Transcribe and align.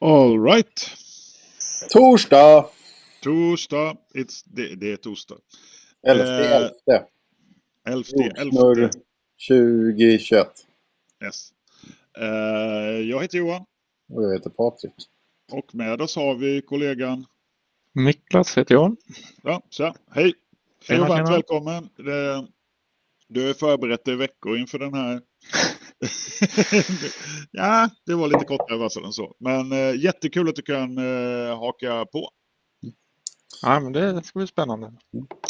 All 0.00 0.38
right. 0.38 0.90
Torsdag! 1.90 2.66
Torsdag. 3.22 3.96
It's, 4.14 4.42
det, 4.46 4.74
det 4.74 4.92
är 4.92 4.96
torsdag. 4.96 5.38
Elfte, 6.06 6.32
Eh, 6.32 6.56
elfte. 6.56 7.06
Elfte, 7.88 8.16
Jordsnurr 8.16 8.82
elfte. 8.82 8.98
2021. 9.48 10.48
Yes. 11.24 11.50
Eh, 12.18 12.26
jag 13.10 13.22
heter 13.22 13.38
Johan 13.38 13.64
Och 14.12 14.22
jag 14.24 14.32
heter 14.32 14.50
Patrik. 14.50 14.92
och 15.52 15.74
med 15.74 16.00
oss 16.02 16.16
har 16.16 16.34
vi 16.34 16.62
kollegan. 16.62 17.26
Niklas 17.94 18.58
heter 18.58 18.74
jag. 18.74 18.96
Ja, 19.42 19.62
så, 19.70 19.84
hej! 19.84 19.94
Hej 20.14 20.34
Tjena, 20.82 21.02
och 21.02 21.08
varmt 21.08 21.30
välkommen. 21.30 21.88
Du 23.28 23.46
har 23.46 23.54
förberett 23.54 24.04
dig 24.04 24.16
veckor 24.16 24.58
inför 24.58 24.78
den 24.78 24.94
här. 24.94 25.20
ja, 27.50 27.90
det 28.06 28.14
var 28.14 28.28
lite 28.28 28.44
kortare 28.44 28.78
varsel 28.78 29.04
än 29.04 29.12
så. 29.12 29.34
Men 29.40 29.72
eh, 29.72 30.00
jättekul 30.04 30.48
att 30.48 30.56
du 30.56 30.62
kan 30.62 30.98
eh, 30.98 31.58
haka 31.58 32.06
på. 32.12 32.30
Ja, 33.62 33.80
men 33.80 33.92
det 33.92 34.22
ska 34.24 34.38
bli 34.38 34.46
spännande. 34.46 34.92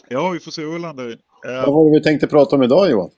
Ja, 0.09 0.31
vi 0.31 0.41
får 0.41 0.51
se 0.51 0.63
hur 0.63 0.73
vi 0.73 0.79
landar 0.79 1.09
i. 1.09 1.13
Eh, 1.13 1.65
Vad 1.67 1.75
var 1.75 1.85
det 1.91 1.99
vi 1.99 2.03
tänkte 2.03 2.27
prata 2.27 2.57
om 2.57 2.63
idag 2.63 2.91
Johan? 2.91 3.11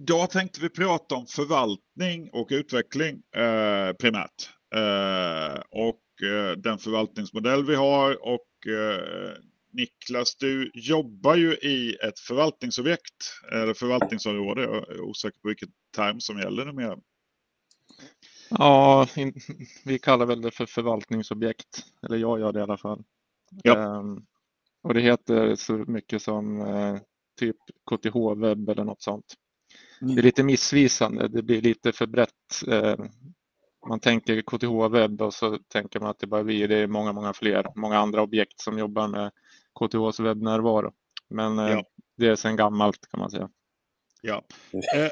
Idag 0.00 0.30
tänkte 0.30 0.60
vi 0.60 0.68
prata 0.68 1.14
om 1.14 1.26
förvaltning 1.26 2.30
och 2.32 2.48
utveckling 2.50 3.22
eh, 3.36 3.92
primärt. 3.92 4.50
Eh, 4.74 5.60
och 5.70 6.28
eh, 6.28 6.52
den 6.56 6.78
förvaltningsmodell 6.78 7.66
vi 7.66 7.74
har. 7.74 8.26
Och 8.28 8.66
eh, 8.72 9.34
Niklas, 9.74 10.36
du 10.36 10.70
jobbar 10.74 11.34
ju 11.34 11.52
i 11.52 11.94
ett 11.94 12.18
förvaltningsobjekt, 12.18 13.40
eller 13.52 13.74
förvaltningsområde. 13.74 14.62
Jag 14.62 14.76
är 14.76 15.00
osäker 15.00 15.40
på 15.40 15.48
vilket 15.48 15.70
term 15.96 16.20
som 16.20 16.38
gäller 16.38 16.64
numera. 16.64 16.98
Ja, 18.48 19.08
in, 19.16 19.34
vi 19.84 19.98
kallar 19.98 20.26
väl 20.26 20.42
det 20.42 20.50
för 20.50 20.66
förvaltningsobjekt. 20.66 21.84
Eller 22.02 22.16
jag 22.16 22.40
gör 22.40 22.52
det 22.52 22.58
i 22.58 22.62
alla 22.62 22.76
fall. 22.76 23.04
Ja. 23.62 23.98
Ehm, 23.98 24.26
och 24.82 24.94
det 24.94 25.00
heter 25.00 25.54
så 25.54 25.72
mycket 25.72 26.22
som 26.22 26.60
eh, 26.60 26.96
typ 27.38 27.56
KTH-webb 27.90 28.70
eller 28.70 28.84
något 28.84 29.02
sånt. 29.02 29.34
Mm. 30.02 30.14
Det 30.14 30.20
är 30.20 30.22
lite 30.22 30.42
missvisande. 30.42 31.28
Det 31.28 31.42
blir 31.42 31.62
lite 31.62 31.92
för 31.92 32.06
brett. 32.06 32.62
Eh, 32.68 32.96
man 33.88 34.00
tänker 34.00 34.42
KTH-webb 34.42 35.22
och 35.22 35.34
så 35.34 35.58
tänker 35.68 36.00
man 36.00 36.10
att 36.10 36.18
det 36.18 36.26
bara 36.26 36.42
vi. 36.42 36.66
Det 36.66 36.76
är 36.76 36.86
många, 36.86 37.12
många 37.12 37.32
fler. 37.32 37.66
Många 37.74 37.98
andra 37.98 38.22
objekt 38.22 38.60
som 38.60 38.78
jobbar 38.78 39.08
med 39.08 39.30
KTHs 39.80 40.20
webbnärvaro. 40.20 40.92
Men 41.30 41.58
eh, 41.58 41.70
Ja. 41.70 41.84
det 42.16 42.26
är 42.26 42.36
sedan 42.36 42.56
gammalt 42.56 43.06
kan 43.10 43.20
man 43.20 43.30
säga. 43.30 43.48
Ja. 44.22 44.44
Eh, 44.72 45.10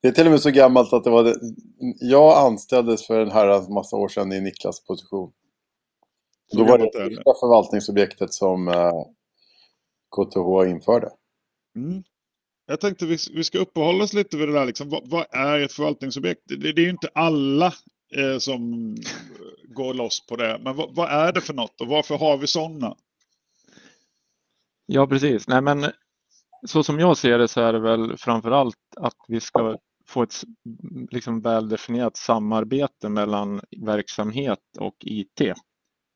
Det 0.00 0.08
är 0.08 0.12
till 0.12 0.26
och 0.26 0.30
med 0.30 0.40
så 0.40 0.50
gammalt 0.50 0.92
att 0.92 1.04
det 1.04 1.10
var 1.10 1.24
det. 1.24 1.34
Jag 2.00 2.46
anställdes 2.46 3.06
för 3.06 3.20
en 3.20 3.30
herrans 3.30 3.68
massa 3.68 3.96
år 3.96 4.08
sedan 4.08 4.32
i 4.32 4.40
Niklas 4.40 4.84
position. 4.84 5.32
Så 6.50 6.56
Då 6.58 6.64
var 6.64 6.78
det 6.78 6.84
det. 6.84 7.04
första 7.14 7.34
förvaltningsobjektet 7.40 8.32
som 8.32 8.68
eh, 8.68 8.92
KTH 10.16 10.70
införde. 10.70 11.10
Mm. 11.76 12.02
Jag 12.66 12.80
tänkte 12.80 13.06
vi, 13.06 13.16
vi 13.34 13.44
ska 13.44 13.58
uppehålla 13.58 14.04
oss 14.04 14.12
lite 14.12 14.36
vid 14.36 14.48
det 14.48 14.54
där. 14.54 14.66
Liksom, 14.66 14.88
vad, 14.90 15.08
vad 15.10 15.26
är 15.30 15.60
ett 15.60 15.72
förvaltningsobjekt? 15.72 16.40
Det, 16.44 16.56
det 16.72 16.80
är 16.80 16.84
ju 16.84 16.90
inte 16.90 17.08
alla 17.14 17.66
eh, 18.16 18.38
som 18.38 18.94
går 19.74 19.94
loss 19.94 20.26
på 20.26 20.36
det. 20.36 20.60
Men 20.64 20.76
vad, 20.76 20.94
vad 20.94 21.10
är 21.10 21.32
det 21.32 21.40
för 21.40 21.54
något 21.54 21.80
och 21.80 21.86
varför 21.86 22.18
har 22.18 22.36
vi 22.36 22.46
sådana? 22.46 22.96
Ja, 24.86 25.06
precis. 25.06 25.48
Nej, 25.48 25.62
men 25.62 25.86
så 26.66 26.82
som 26.82 27.00
jag 27.00 27.16
ser 27.16 27.38
det 27.38 27.48
så 27.48 27.60
är 27.60 27.72
det 27.72 27.80
väl 27.80 28.16
framför 28.16 28.50
allt 28.50 28.76
att 28.96 29.16
vi 29.28 29.40
ska 29.40 29.78
få 30.06 30.22
ett 30.22 30.34
liksom 31.10 31.40
väldefinierat 31.40 32.16
samarbete 32.16 33.08
mellan 33.08 33.60
verksamhet 33.86 34.58
och 34.78 34.96
IT. 35.00 35.42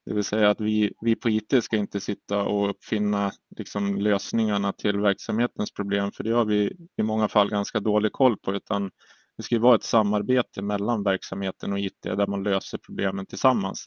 Det 0.06 0.14
vill 0.14 0.24
säga 0.24 0.50
att 0.50 0.60
vi, 0.60 0.92
vi 1.00 1.16
på 1.16 1.30
IT 1.30 1.54
ska 1.64 1.76
inte 1.76 2.00
sitta 2.00 2.42
och 2.42 2.70
uppfinna 2.70 3.32
liksom 3.56 3.96
lösningarna 3.96 4.72
till 4.72 5.00
verksamhetens 5.00 5.72
problem, 5.72 6.12
för 6.12 6.24
det 6.24 6.30
har 6.30 6.44
vi 6.44 6.76
i 6.96 7.02
många 7.02 7.28
fall 7.28 7.50
ganska 7.50 7.80
dålig 7.80 8.12
koll 8.12 8.36
på, 8.38 8.54
utan 8.54 8.90
det 9.36 9.42
ska 9.42 9.58
vara 9.58 9.76
ett 9.76 9.82
samarbete 9.82 10.62
mellan 10.62 11.02
verksamheten 11.02 11.72
och 11.72 11.78
IT 11.78 12.02
där 12.02 12.26
man 12.26 12.42
löser 12.42 12.78
problemen 12.78 13.26
tillsammans. 13.26 13.86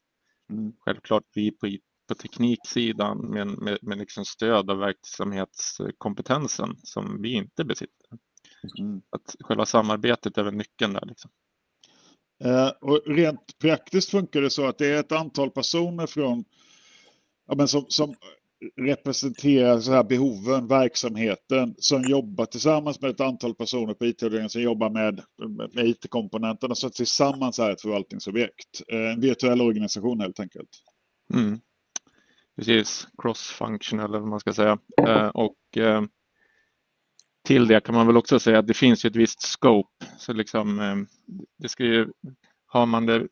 Självklart 0.85 1.23
vi 1.35 1.51
på, 1.51 1.67
IT 1.67 1.81
på 2.09 2.15
tekniksidan 2.15 3.17
med, 3.17 3.47
med, 3.47 3.77
med 3.81 3.97
liksom 3.97 4.25
stöd 4.25 4.69
av 4.69 4.77
verksamhetskompetensen 4.77 6.75
som 6.83 7.21
vi 7.21 7.33
inte 7.33 7.65
besitter. 7.65 8.07
Att 9.09 9.35
själva 9.39 9.65
samarbetet 9.65 10.37
är 10.37 10.43
väl 10.43 10.53
nyckeln 10.53 10.93
där. 10.93 11.05
Liksom. 11.05 11.31
Eh, 12.43 12.69
och 12.81 13.01
rent 13.05 13.59
praktiskt 13.61 14.09
funkar 14.09 14.41
det 14.41 14.49
så 14.49 14.67
att 14.67 14.77
det 14.77 14.87
är 14.87 14.99
ett 14.99 15.11
antal 15.11 15.51
personer 15.51 16.07
från 16.07 16.45
ja, 17.47 17.55
men 17.55 17.67
som, 17.67 17.85
som 17.87 18.15
representerar 18.81 19.79
så 19.79 19.91
här 19.91 20.03
behoven, 20.03 20.67
verksamheten, 20.67 21.75
som 21.77 22.03
jobbar 22.03 22.45
tillsammans 22.45 23.01
med 23.01 23.11
ett 23.11 23.21
antal 23.21 23.55
personer 23.55 23.93
på 23.93 24.05
IT-avdelningen 24.05 24.49
som 24.49 24.61
jobbar 24.61 24.89
med, 24.89 25.21
med 25.73 25.87
IT-komponenterna. 25.87 26.75
Så 26.75 26.87
att 26.87 26.93
tillsammans 26.93 27.59
är 27.59 27.71
ett 27.71 27.81
förvaltningsobjekt. 27.81 28.81
Eh, 28.87 29.11
En 29.11 29.21
virtuell 29.21 29.61
organisation 29.61 30.19
helt 30.19 30.39
enkelt. 30.39 30.69
Mm. 31.33 31.59
Precis, 32.59 33.07
cross-functional 33.17 34.05
eller 34.05 34.19
vad 34.19 34.27
man 34.29 34.39
ska 34.39 34.53
säga. 34.53 34.77
Eh, 35.07 35.27
och 35.27 35.77
eh, 35.77 36.01
till 37.43 37.67
det 37.67 37.83
kan 37.83 37.95
man 37.95 38.07
väl 38.07 38.17
också 38.17 38.39
säga 38.39 38.59
att 38.59 38.67
det 38.67 38.73
finns 38.73 39.05
ju 39.05 39.07
ett 39.07 39.15
visst 39.15 39.41
scope. 39.41 40.05
Så 40.17 40.33
liksom, 40.33 40.79
eh, 40.79 40.95
det 41.57 41.69
ska 41.69 41.83
ju, 41.83 42.07
har, 42.65 42.85
man 42.85 43.05
det, 43.05 43.27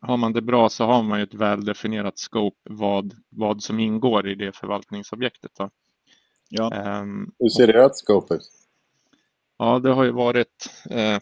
har 0.00 0.16
man 0.16 0.32
det 0.32 0.42
bra 0.42 0.68
så 0.68 0.84
har 0.84 1.02
man 1.02 1.18
ju 1.18 1.22
ett 1.24 1.34
väldefinierat 1.34 2.18
scope 2.18 2.56
vad, 2.70 3.14
vad 3.30 3.62
som 3.62 3.80
ingår 3.80 4.28
i 4.28 4.34
det 4.34 4.56
förvaltningsobjektet. 4.56 5.50
Då. 5.58 5.70
Ja. 6.48 6.72
Ehm, 6.72 7.30
Hur 7.38 7.48
ser 7.48 7.90
scope 7.92 8.34
ut? 8.34 8.50
Ja, 9.58 9.78
det 9.78 9.90
har 9.90 10.04
ju 10.04 10.10
varit 10.10 10.70
eh, 10.90 11.18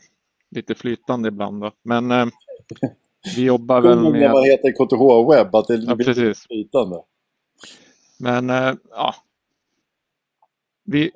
lite 0.50 0.74
flytande 0.74 1.28
ibland. 1.28 1.62
Då. 1.62 1.72
Men 1.82 2.10
eh, 2.10 2.26
vi 3.36 3.44
jobbar 3.44 3.80
väl 3.80 3.98
med... 3.98 4.30
man 4.30 4.44
heter 4.44 4.72
KTH 4.72 5.30
Webb, 5.30 5.54
att 5.54 5.66
det 5.66 5.74
Ja, 5.74 5.94
blir 5.94 6.06
precis. 6.06 6.46
flytande. 6.46 7.02
Men 8.22 8.50
eh, 8.50 8.74
ja. 8.90 9.14
Vi, 10.84 11.10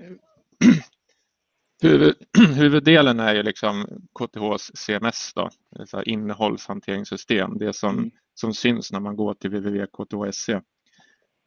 huvud, 1.83 2.15
huvuddelen 2.56 3.21
är 3.21 3.34
ju 3.34 3.43
liksom 3.43 3.87
KTHs 4.19 4.71
CMS, 4.77 5.33
då, 5.34 5.50
det 5.71 5.83
är 5.83 5.87
så 5.87 5.97
här 5.97 6.09
innehållshanteringssystem. 6.09 7.59
Det 7.59 7.72
som, 7.72 7.99
Mm. 7.99 8.11
som 8.34 8.55
syns 8.55 8.93
när 8.93 9.00
man 9.00 9.17
går 9.17 9.34
till 9.34 9.50
www.kth.se. 9.50 10.61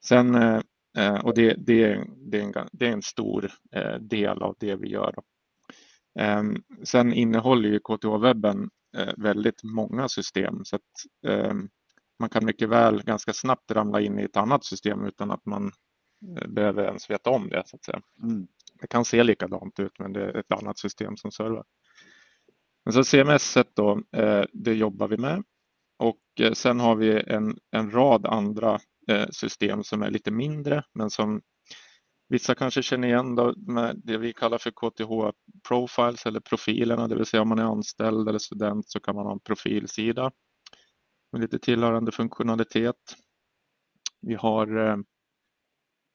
Sen, 0.06 0.36
eh, 0.36 0.62
eh, 0.97 1.25
och 1.25 1.34
det, 1.36 1.53
det, 1.58 1.84
är, 1.84 2.06
det, 2.18 2.40
är 2.40 2.44
en, 2.44 2.70
det 2.72 2.88
är 2.88 2.91
en 2.91 3.02
stor 3.02 3.52
del 4.00 4.41
av 4.41 4.56
det 4.59 4.76
vi 4.76 4.90
gör. 4.90 5.14
Då. 5.16 5.24
Ehm, 6.22 6.64
Sen 6.84 7.14
innehåller 7.14 7.70
ju 7.70 7.80
KTH-webben 7.80 8.70
väldigt 9.18 9.64
många 9.64 10.09
system 10.09 10.66
så 10.66 10.76
att 10.76 10.81
ehm, 11.28 11.70
man 12.19 12.30
kan 12.30 12.46
mycket 12.46 12.69
väl 12.69 13.03
ganska 13.03 13.34
snabbt 13.34 13.72
ramla 13.72 14.02
in 14.02 14.19
i 14.19 14.24
ett 14.24 14.38
annat 14.38 14.66
system 14.66 15.06
utan 15.06 15.31
att 15.31 15.46
man 15.46 15.72
eh, 16.38 16.47
behöver 16.47 16.84
ens 16.84 17.09
veta 17.09 17.30
om 17.30 17.50
det. 17.50 17.63
Så 17.66 17.75
att 17.75 17.84
säga. 17.84 18.02
Mm. 18.24 18.47
Det 18.81 18.88
kan 18.88 19.06
se 19.06 19.24
likadant 19.24 19.80
ut 19.80 20.00
men 20.00 20.13
det 20.13 20.24
är 20.24 20.38
ett 20.38 20.52
annat 20.52 20.78
system 20.78 21.18
som 21.18 21.31
servar. 21.31 21.63
Men 22.85 22.94
så 22.94 23.03
CMS 23.03 23.58
då, 23.75 24.02
eh, 24.16 24.44
det 24.53 24.74
jobbar 24.74 25.08
vi 25.08 25.18
med. 25.18 25.44
Och 26.00 26.22
eh, 26.40 26.53
sen 26.53 26.79
har 26.79 26.96
vi 26.96 27.24
en, 27.28 27.58
en 27.72 27.91
rad 27.91 28.25
andra 28.25 28.79
system 29.31 29.84
som 29.84 30.03
är 30.03 30.12
lite 30.12 30.31
mindre 30.31 30.84
men 30.94 31.09
som 31.09 31.41
vissa 32.28 32.56
kanske 32.56 32.84
känner 32.84 33.08
igen 33.08 33.35
då 33.35 33.53
med 33.58 34.02
det 34.03 34.18
vi 34.18 34.34
kallar 34.34 34.58
för 34.58 34.72
KTH 34.72 35.38
Profiles 35.68 36.25
eller 36.25 36.40
profilerna, 36.40 37.08
det 37.08 37.16
vill 37.16 37.25
säga 37.25 37.41
om 37.41 37.50
man 37.50 37.59
är 37.59 37.63
anställd 37.63 38.29
eller 38.29 38.40
student 38.40 38.90
så 38.90 39.00
kan 39.00 39.16
man 39.16 39.25
ha 39.25 39.34
en 39.34 39.40
profilsida 39.40 40.31
med 41.31 41.41
lite 41.41 41.59
tillhörande 41.59 42.12
funktionalitet. 42.12 43.16
Vi 44.22 44.35
har 44.35 44.78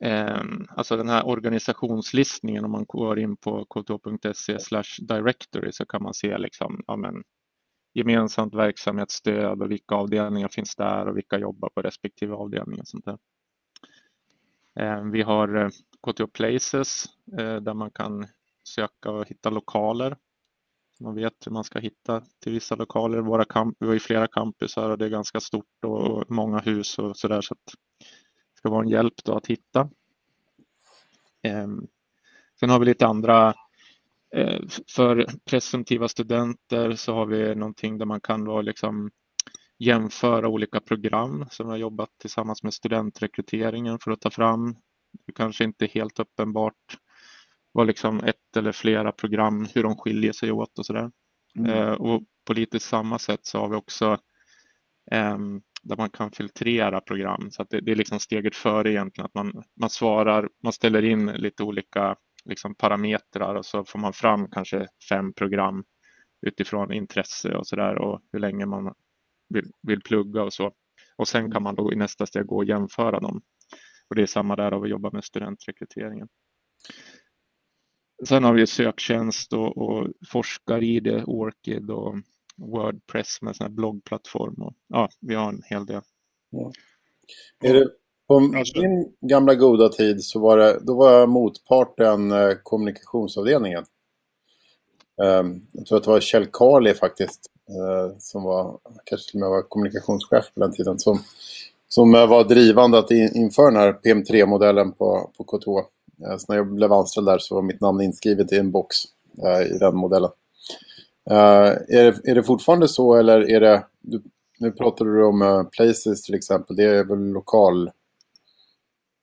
eh, 0.05 0.43
alltså 0.69 0.97
den 0.97 1.09
här 1.09 1.27
organisationslistningen 1.27 2.65
om 2.65 2.71
man 2.71 2.85
går 2.89 3.19
in 3.19 3.37
på 3.37 3.65
kth.se 3.65 4.59
directory 5.05 5.73
så 5.73 5.87
kan 5.87 6.03
man 6.03 6.15
se 6.15 6.39
liksom, 6.39 6.85
ja, 6.87 6.97
men, 6.97 7.25
gemensamt 7.95 8.55
verksamhetsstöd 8.55 9.63
och 9.63 9.71
vilka 9.71 9.95
avdelningar 9.95 10.49
finns 10.49 10.77
där 10.77 11.09
och 11.09 11.17
vilka 11.17 11.39
jobbar 11.39 11.69
på 11.69 11.83
respektive 11.83 12.35
avdelning 12.35 12.81
och 12.81 12.89
sånt 12.89 13.05
där. 13.05 13.19
Eh, 14.81 15.05
Vi 15.05 15.23
har 15.23 15.57
eh, 15.57 15.69
KTH 16.07 16.27
Places 16.33 17.05
eh, 17.39 17.57
där 17.57 17.75
man 17.75 17.91
kan 17.91 18.27
söka 18.69 19.11
och 19.11 19.29
hitta 19.29 19.51
lokaler. 19.51 20.17
Man 21.05 21.15
vet 21.15 21.47
hur 21.47 21.53
man 21.53 21.65
ska 21.65 21.79
hitta 21.79 22.23
till 22.43 22.53
vissa 22.53 22.75
lokaler. 22.75 23.19
Våra 23.19 23.45
camp, 23.45 23.77
vi 23.81 23.87
har 23.87 23.95
ju 23.95 24.01
flera 24.01 24.27
campusar 24.27 24.91
och 24.91 24.99
det 24.99 25.05
är 25.05 25.09
ganska 25.09 25.41
stort 25.41 25.85
och 25.85 26.31
många 26.31 26.59
hus 26.59 26.99
och 26.99 27.17
sådär 27.17 27.41
så 27.41 27.55
att 27.55 27.75
det 27.99 28.59
ska 28.59 28.71
vara 28.71 28.83
en 28.83 28.89
hjälp 28.89 29.15
då 29.25 29.37
att 29.37 29.47
hitta. 29.47 29.91
Ehm, 31.43 31.87
sen 32.61 32.71
har 32.71 32.79
vi 32.79 32.87
lite 32.87 33.07
andra 33.07 33.55
eh, 34.35 34.61
för 34.97 35.27
presumtiva 35.45 36.09
studenter 36.09 36.93
så 36.93 37.15
har 37.15 37.27
vi 37.27 37.55
någonting 37.55 37.99
där 37.99 38.07
man 38.07 38.21
kan 38.21 38.45
vara 38.45 38.63
liksom 38.63 39.11
jämföra 39.79 40.49
olika 40.49 40.81
program 40.81 41.47
som 41.51 41.67
vi 41.67 41.71
har 41.71 41.79
jobbat 41.79 42.11
tillsammans 42.21 42.63
med 42.63 42.75
studentrekryteringen 42.75 43.99
för 43.99 44.11
att 44.11 44.21
ta 44.21 44.31
fram. 44.31 44.77
Det 45.27 45.33
kanske 45.33 45.65
inte 45.65 45.85
är 45.85 45.89
helt 45.89 46.19
uppenbart 46.19 46.99
vad 47.75 47.87
liksom 47.87 48.21
ett 48.25 48.57
eller 48.57 48.73
flera 48.73 49.13
program, 49.13 49.69
hur 49.75 49.83
de 49.83 49.97
skiljer 49.97 50.33
sig 50.33 50.53
åt 50.53 50.79
och 50.79 50.87
sådär. 50.87 51.11
Mm. 51.59 51.71
Eh, 51.71 51.93
och 51.93 52.23
på 52.47 52.53
lite 52.53 52.81
samma 52.81 53.19
sätt 53.19 53.41
så 53.43 53.59
har 53.59 53.69
vi 53.69 53.77
också 53.77 54.19
eh, 55.11 55.39
där 55.83 55.97
man 55.97 56.11
kan 56.11 56.31
filtrera 56.31 57.01
program 57.01 57.51
så 57.51 57.65
det, 57.71 57.81
det, 57.81 57.93
är 57.93 57.97
liksom 57.97 58.21
steget 58.21 58.57
före 58.57 58.91
egentligen 58.91 59.27
att 59.27 59.35
man, 59.35 59.63
man 59.81 59.91
svarar, 59.91 60.49
man 60.63 60.73
ställer 60.73 61.05
in 61.05 61.27
lite 61.27 61.63
olika 61.63 62.17
liksom 62.45 62.75
parametrar 62.75 63.55
och 63.55 63.67
så 63.67 63.85
får 63.85 63.99
man 63.99 64.13
fram 64.13 64.51
kanske 64.51 64.89
fem 65.09 65.33
program 65.33 65.85
utifrån 66.47 66.93
intresse 66.93 67.57
och 67.57 67.67
sådär 67.67 67.99
och 67.99 68.21
hur 68.33 68.39
länge 68.39 68.67
man 68.67 68.95
vill, 69.49 69.73
vill 69.83 70.01
plugga 70.01 70.43
och 70.43 70.53
så. 70.53 70.73
Och 71.17 71.29
sen 71.29 71.53
kan 71.53 71.63
man 71.63 71.75
då 71.75 71.93
i 71.93 71.97
nästa 71.97 72.27
steg 72.27 72.47
gå 72.47 72.57
och 72.57 72.65
jämföra 72.65 73.21
dem. 73.21 73.43
Och 74.09 74.17
det 74.17 74.23
är 74.23 74.27
samma 74.27 74.57
där 74.57 74.73
av 74.73 74.83
att 74.83 74.89
jobba 74.89 75.11
med 75.11 75.25
studentrekryteringen. 75.25 76.29
Sen 78.29 78.45
har 78.45 78.55
vi 78.55 78.67
söktjänst 78.67 79.53
och, 79.53 79.79
och 79.79 80.09
forskar-id, 80.33 81.23
Orchid 81.27 81.91
och 81.91 82.15
Wordpress 82.57 83.43
med 83.43 83.57
sån 83.57 83.65
här 83.65 83.73
bloggplattform. 83.73 84.63
Och, 84.63 84.75
ja, 84.89 85.09
vi 85.21 85.35
har 85.35 85.49
en 85.49 85.63
hel 85.67 85.87
del. 85.87 86.01
Ja. 86.51 86.73
Är 87.63 87.75
det, 87.75 87.89
på 88.27 88.41
min 88.41 89.13
gamla 89.21 89.55
goda 89.55 89.89
tid 89.89 90.25
så 90.25 90.41
var 90.41 90.59
det, 90.59 90.79
då 90.83 90.95
var 90.95 91.27
motparten 91.27 92.31
eh, 92.31 92.55
kommunikationsavdelningen. 92.63 93.85
Um, 95.23 95.67
jag 95.73 95.87
tror 95.87 95.99
att 95.99 96.05
det 96.05 96.11
var 96.11 96.21
Kjell 96.21 96.47
Karli 96.47 96.95
faktiskt 96.95 97.51
uh, 97.71 98.19
som 98.19 98.43
var, 98.43 98.79
kanske 99.05 99.31
till 99.31 99.37
och 99.37 99.41
med 99.41 99.51
var 99.51 99.63
kommunikationschef 99.63 100.45
på 100.55 100.61
den 100.61 100.73
tiden, 100.73 100.99
som, 100.99 101.19
som 101.89 102.15
uh, 102.15 102.27
var 102.27 102.45
drivande 102.45 102.99
att 102.99 103.11
in, 103.11 103.37
införa 103.37 103.71
den 103.71 103.77
här 103.77 103.93
PM3-modellen 103.93 104.93
på, 104.93 105.31
på 105.37 105.45
KTH. 105.45 105.89
Uh, 106.21 106.37
så 106.37 106.53
när 106.53 106.57
jag 106.57 106.75
blev 106.75 106.93
anställd 106.93 107.27
där 107.27 107.39
så 107.39 107.55
var 107.55 107.63
mitt 107.63 107.81
namn 107.81 108.01
inskrivet 108.01 108.53
i 108.53 108.59
en 108.59 108.71
box 108.71 108.97
i 109.75 109.79
den 109.79 109.97
modellen. 109.97 110.31
är, 111.31 112.05
det, 112.05 112.31
är 112.31 112.35
det 112.35 112.43
fortfarande 112.43 112.89
så 112.89 113.15
eller 113.15 113.51
är 113.51 113.61
det, 113.61 113.87
du, 114.01 114.23
nu 114.59 114.73
pratar 114.73 115.05
du 115.05 115.25
om 115.25 115.69
Places 115.73 116.23
till 116.23 116.35
exempel, 116.35 116.77
det 116.77 116.85
är 116.85 117.05
väl 117.05 117.33
lokal 117.33 117.91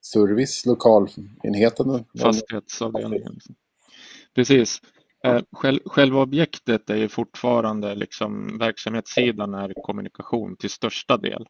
service, 0.01 0.65
lokalenheten? 0.65 2.05
Fastighetsavdelningen. 2.19 3.39
Precis. 4.35 4.81
Eh, 5.23 5.41
själva 5.85 6.21
objektet 6.21 6.89
är 6.89 7.07
fortfarande 7.07 7.95
liksom 7.95 8.57
verksamhetssidan 8.57 9.53
är 9.53 9.73
kommunikation 9.83 10.57
till 10.57 10.69
största 10.69 11.17
del. 11.17 11.47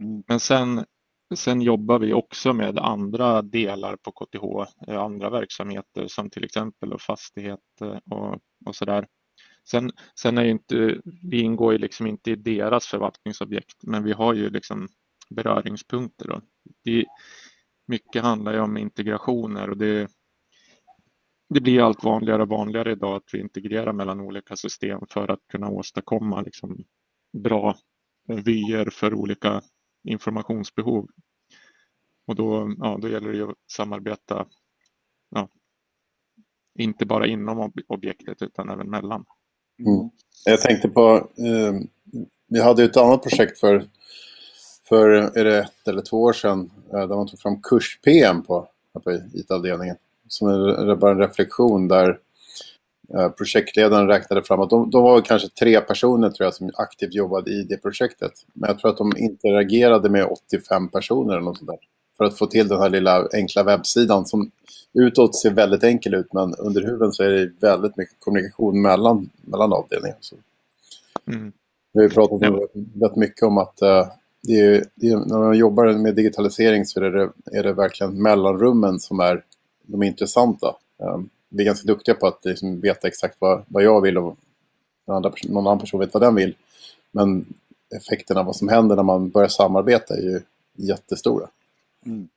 Mm. 0.00 0.22
Men 0.26 0.40
sen, 0.40 0.84
sen 1.34 1.62
jobbar 1.62 1.98
vi 1.98 2.12
också 2.12 2.52
med 2.52 2.78
andra 2.78 3.42
delar 3.42 3.96
på 3.96 4.12
KTH, 4.12 4.44
eh, 4.88 5.00
andra 5.00 5.30
verksamheter 5.30 6.06
som 6.06 6.30
till 6.30 6.44
exempel 6.44 6.98
fastighet 6.98 7.60
och, 8.10 8.34
och 8.66 8.86
där. 8.86 9.06
Sen, 9.70 9.90
sen 10.20 10.38
är 10.38 10.44
inte, 10.44 11.00
vi 11.22 11.40
ingår 11.40 11.72
ju 11.72 11.78
liksom 11.78 12.06
inte 12.06 12.30
i 12.30 12.36
deras 12.36 12.86
förvaltningsobjekt, 12.86 13.82
men 13.82 14.04
vi 14.04 14.12
har 14.12 14.34
ju 14.34 14.50
liksom 14.50 14.88
beröringspunkter. 15.30 16.28
Då. 16.28 16.40
Det, 16.84 17.04
mycket 17.86 18.22
handlar 18.22 18.52
ju 18.52 18.60
om 18.60 18.76
integrationer 18.76 19.70
och 19.70 19.76
det, 19.76 20.10
det 21.48 21.60
blir 21.60 21.80
allt 21.80 22.04
vanligare 22.04 22.42
och 22.42 22.48
vanligare 22.48 22.92
idag 22.92 23.16
att 23.16 23.30
vi 23.32 23.40
integrerar 23.40 23.92
mellan 23.92 24.20
olika 24.20 24.56
system 24.56 25.00
för 25.10 25.30
att 25.30 25.48
kunna 25.52 25.68
åstadkomma 25.68 26.40
liksom 26.40 26.84
bra 27.32 27.76
vyer 28.44 28.90
för 28.90 29.14
olika 29.14 29.62
informationsbehov. 30.04 31.08
Och 32.26 32.34
då, 32.34 32.74
ja, 32.78 32.98
då 33.02 33.08
gäller 33.08 33.32
det 33.32 33.42
att 33.42 33.56
samarbeta, 33.70 34.46
ja, 35.30 35.48
inte 36.78 37.06
bara 37.06 37.26
inom 37.26 37.72
objektet 37.86 38.42
utan 38.42 38.70
även 38.70 38.90
mellan. 38.90 39.24
Mm. 39.78 40.10
Jag 40.44 40.60
tänkte 40.60 40.88
på, 40.88 41.16
eh, 41.16 41.74
vi 42.48 42.60
hade 42.60 42.84
ett 42.84 42.96
annat 42.96 43.22
projekt 43.22 43.58
för, 43.58 43.88
för 44.88 45.08
är 45.08 45.44
det 45.44 45.58
ett 45.58 45.88
eller 45.88 46.02
två 46.02 46.22
år 46.22 46.32
sedan 46.32 46.70
eh, 46.92 47.08
där 47.08 47.16
man 47.16 47.28
tog 47.28 47.40
fram 47.40 47.62
kurs-PM 47.62 48.42
på, 48.42 48.68
på 49.04 49.12
IT-avdelningen 49.12 49.96
som 50.28 50.48
är 50.48 50.94
bara 50.96 51.12
en 51.12 51.18
reflektion 51.18 51.88
där 51.88 52.18
projektledaren 53.36 54.08
räknade 54.08 54.42
fram 54.42 54.60
att 54.60 54.70
de, 54.70 54.90
de 54.90 55.02
var 55.02 55.20
kanske 55.20 55.48
tre 55.48 55.80
personer 55.80 56.30
tror 56.30 56.44
jag 56.44 56.54
som 56.54 56.70
aktivt 56.74 57.14
jobbade 57.14 57.50
i 57.50 57.62
det 57.62 57.76
projektet. 57.76 58.32
Men 58.52 58.68
jag 58.68 58.78
tror 58.78 58.90
att 58.90 58.96
de 58.96 59.12
interagerade 59.16 60.10
med 60.10 60.24
85 60.24 60.88
personer 60.88 61.32
eller 61.32 61.44
något 61.44 61.58
sånt 61.58 61.70
där. 61.70 61.78
För 62.16 62.24
att 62.24 62.38
få 62.38 62.46
till 62.46 62.68
den 62.68 62.80
här 62.80 62.88
lilla 62.88 63.28
enkla 63.32 63.62
webbsidan 63.62 64.26
som 64.26 64.50
utåt 64.94 65.36
ser 65.36 65.50
väldigt 65.50 65.84
enkel 65.84 66.14
ut 66.14 66.32
men 66.32 66.54
under 66.54 66.82
huven 66.82 67.12
så 67.12 67.22
är 67.22 67.30
det 67.30 67.52
väldigt 67.60 67.96
mycket 67.96 68.16
kommunikation 68.18 68.82
mellan, 68.82 69.30
mellan 69.40 69.72
avdelningar. 69.72 70.16
Så. 70.20 70.36
Mm. 71.26 71.52
Vi 71.92 72.02
har 72.02 72.08
pratat 72.08 72.38
ja. 72.42 73.06
rätt 73.06 73.16
mycket 73.16 73.42
om 73.42 73.58
att 73.58 73.78
uh, 73.82 74.06
det 74.42 74.60
är, 74.60 74.84
det 74.94 75.08
är, 75.08 75.16
när 75.16 75.38
man 75.38 75.58
jobbar 75.58 75.92
med 75.92 76.14
digitalisering 76.14 76.84
så 76.84 77.00
är 77.00 77.10
det, 77.10 77.30
är 77.52 77.62
det 77.62 77.72
verkligen 77.72 78.22
mellanrummen 78.22 78.98
som 78.98 79.20
är 79.20 79.44
de 79.82 80.02
intressanta. 80.02 80.76
Ehm, 81.02 81.28
vi 81.48 81.62
är 81.62 81.66
ganska 81.66 81.86
duktiga 81.86 82.14
på 82.14 82.26
att 82.26 82.44
liksom 82.44 82.80
veta 82.80 83.08
exakt 83.08 83.36
vad, 83.38 83.64
vad 83.68 83.82
jag 83.82 84.00
vill 84.00 84.18
och 84.18 84.36
andra, 85.06 85.32
någon 85.48 85.66
annan 85.66 85.78
person 85.78 86.00
vet 86.00 86.14
vad 86.14 86.22
den 86.22 86.34
vill. 86.34 86.54
Men 87.10 87.54
effekterna, 87.96 88.42
vad 88.42 88.56
som 88.56 88.68
händer 88.68 88.96
när 88.96 89.02
man 89.02 89.30
börjar 89.30 89.48
samarbeta 89.48 90.14
är 90.14 90.22
ju 90.22 90.40
jättestora. 90.76 91.48
Mm. 92.06 92.28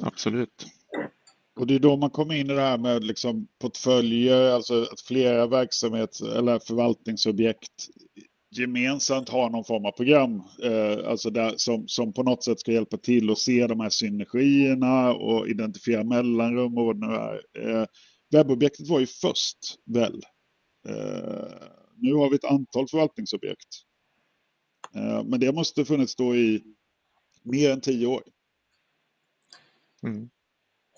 Absolut. 0.00 0.66
Och 1.56 1.66
det 1.66 1.74
är 1.74 1.78
då 1.78 1.96
man 1.96 2.10
kommer 2.10 2.34
in 2.34 2.50
i 2.50 2.54
det 2.54 2.60
här 2.60 2.78
med 2.78 3.04
liksom 3.04 3.46
portföljer, 3.58 4.50
alltså 4.50 4.82
att 4.82 5.00
flera 5.00 5.46
verksamhets 5.46 6.20
eller 6.20 6.58
förvaltningsobjekt 6.58 7.88
gemensamt 8.50 9.28
har 9.28 9.50
någon 9.50 9.64
form 9.64 9.84
av 9.84 9.90
program 9.90 10.42
eh, 10.62 11.10
alltså 11.10 11.30
där, 11.30 11.54
som, 11.56 11.88
som 11.88 12.12
på 12.12 12.22
något 12.22 12.44
sätt 12.44 12.60
ska 12.60 12.72
hjälpa 12.72 12.96
till 12.96 13.30
att 13.30 13.38
se 13.38 13.66
de 13.66 13.80
här 13.80 13.90
synergierna 13.90 15.12
och 15.12 15.48
identifiera 15.48 16.04
mellanrum 16.04 16.78
och 16.78 16.84
vad 16.84 17.00
det 17.00 17.06
nu 17.06 17.14
är. 17.14 17.40
Eh, 17.80 17.86
webbobjektet 18.30 18.88
var 18.88 19.00
ju 19.00 19.06
först 19.06 19.58
väl. 19.84 20.22
Eh, 20.88 21.68
nu 21.96 22.14
har 22.14 22.30
vi 22.30 22.36
ett 22.36 22.44
antal 22.44 22.88
förvaltningsobjekt. 22.88 23.68
Eh, 24.94 25.24
men 25.24 25.40
det 25.40 25.52
måste 25.52 25.84
funnits 25.84 26.16
då 26.16 26.36
i 26.36 26.62
mer 27.42 27.70
än 27.70 27.80
tio 27.80 28.06
år. 28.06 28.22
Mm. 30.02 30.30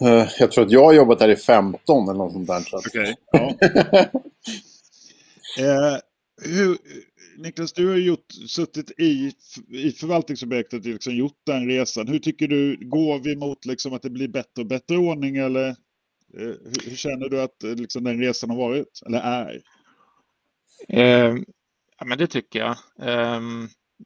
Eh, 0.00 0.28
jag 0.38 0.52
tror 0.52 0.64
att 0.64 0.72
jag 0.72 0.84
har 0.84 0.92
jobbat 0.92 1.18
där 1.18 1.28
i 1.28 1.36
15 1.36 2.08
eller 2.08 2.18
något 2.18 2.32
sånt 2.32 2.46
där. 2.46 2.64
Okej, 2.72 3.16
okay, 3.32 3.58
ja. 3.60 4.10
Eh, 5.58 5.98
hur, 6.42 6.78
Niklas, 7.38 7.72
du 7.72 7.88
har 7.88 7.96
gjort, 7.96 8.32
suttit 8.48 9.00
i, 9.00 9.32
i 9.68 9.92
förvaltningsobjektet 9.92 10.80
och 10.80 10.86
liksom 10.86 11.14
gjort 11.16 11.38
den 11.46 11.66
resan. 11.66 12.08
Hur 12.08 12.18
tycker 12.18 12.48
du, 12.48 12.76
går 12.76 13.18
vi 13.18 13.36
mot 13.36 13.64
liksom 13.64 13.92
att 13.92 14.02
det 14.02 14.10
blir 14.10 14.28
bättre 14.28 14.62
och 14.62 14.66
bättre 14.66 14.96
ordning 14.96 15.36
eller 15.36 15.76
Eh, 16.34 16.42
hur, 16.42 16.90
hur, 16.90 16.96
känner 16.96 17.28
du 17.28 17.42
att 17.42 17.64
eh, 17.64 17.74
liksom, 17.74 18.04
den 18.04 18.20
resan 18.20 18.50
har 18.50 18.56
varit 18.56 19.00
eller 19.06 19.20
är? 19.20 19.62
Eh, 20.88 21.36
ja, 21.98 22.04
men 22.06 22.18
det 22.18 22.26
tycker 22.26 22.58
jag. 22.58 22.76
Eh, 23.08 23.40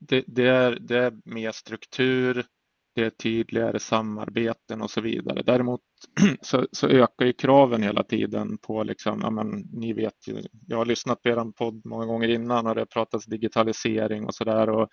det, 0.01 0.25
det, 0.27 0.47
är, 0.49 0.79
det 0.81 0.99
är 0.99 1.13
mer 1.25 1.53
struktur, 1.53 2.47
det 2.95 3.05
är 3.05 3.11
tydligare 3.11 3.79
samarbeten 3.79 4.83
och 4.83 4.91
så 4.91 5.01
vidare. 5.01 5.43
Däremot 5.43 5.81
så, 6.41 6.67
så 6.73 6.89
ökar 6.89 7.27
ju 7.27 7.33
kraven 7.33 7.83
hela 7.83 8.03
tiden 8.03 8.59
på, 8.59 8.83
liksom, 8.83 9.21
ja, 9.23 9.31
men, 9.31 9.49
ni 9.73 9.93
vet 9.93 10.29
ju, 10.29 10.43
jag 10.67 10.77
har 10.77 10.87
lyssnat 10.87 11.23
på 11.23 11.29
er 11.29 11.53
podd 11.53 11.83
många 11.85 12.07
gånger 12.07 12.29
innan 12.29 12.67
och 12.67 12.75
det 12.75 12.81
har 12.81 12.87
pratats 12.87 13.27
digitalisering 13.27 14.25
och 14.27 14.35
så 14.35 14.45
där 14.45 14.69
och 14.69 14.89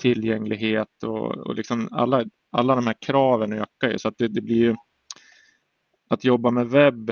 tillgänglighet 0.00 1.02
och, 1.02 1.36
och 1.36 1.54
liksom 1.54 1.88
alla, 1.92 2.24
alla 2.52 2.74
de 2.74 2.86
här 2.86 2.96
kraven 3.00 3.52
ökar 3.52 3.90
ju 3.90 3.98
så 3.98 4.08
att 4.08 4.18
det, 4.18 4.28
det 4.28 4.40
blir 4.40 4.56
ju 4.56 4.76
att 6.08 6.24
jobba 6.24 6.50
med 6.50 6.66
webb 6.66 7.10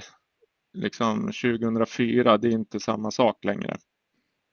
liksom 0.73 1.21
2004, 1.21 2.39
det 2.39 2.49
är 2.49 2.53
inte 2.53 2.81
samma 2.81 3.11
sak 3.11 3.45
längre. 3.45 3.77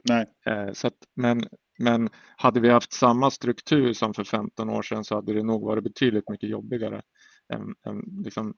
Nej. 0.09 0.25
Eh, 0.45 0.71
så 0.73 0.87
att, 0.87 0.97
men 1.15 1.47
men 1.79 2.09
hade 2.37 2.59
vi 2.59 2.69
haft 2.69 2.93
samma 2.93 3.31
struktur 3.31 3.93
som 3.93 4.13
för 4.13 4.23
15 4.23 4.69
år 4.69 4.81
sedan 4.81 5.03
så 5.03 5.15
hade 5.15 5.33
det 5.33 5.43
nog 5.43 5.65
varit 5.65 5.83
betydligt 5.83 6.29
mycket 6.29 6.49
jobbigare. 6.49 7.01
Än, 7.53 7.75
än 7.85 8.23
liksom, 8.23 8.53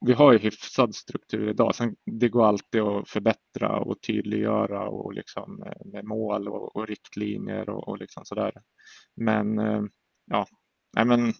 vi 0.00 0.12
har 0.12 0.32
ju 0.32 0.38
hyfsad 0.38 0.94
struktur 0.94 1.48
idag. 1.48 1.74
Sen, 1.74 1.96
det 2.20 2.28
går 2.28 2.46
alltid 2.46 2.80
att 2.80 3.08
förbättra 3.08 3.80
och 3.80 4.02
tydliggöra 4.02 4.88
och 4.88 5.12
liksom 5.12 5.62
eh, 5.62 5.86
med 5.92 6.04
mål 6.04 6.48
och, 6.48 6.76
och 6.76 6.88
riktlinjer 6.88 7.70
och, 7.70 7.88
och 7.88 7.98
liksom 7.98 8.24
sådär. 8.24 8.52
Men 9.16 9.58
eh, 9.58 9.82
ja, 10.26 10.46
nej, 10.96 11.04
men 11.04 11.32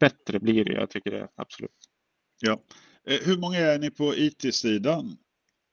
bättre 0.00 0.40
blir 0.40 0.64
det. 0.64 0.72
Jag 0.72 0.90
tycker 0.90 1.10
det 1.10 1.28
absolut. 1.36 1.70
Ja. 2.40 2.60
Eh, 3.06 3.18
hur 3.24 3.38
många 3.38 3.58
är 3.58 3.78
ni 3.78 3.90
på 3.90 4.14
IT-sidan? 4.16 5.16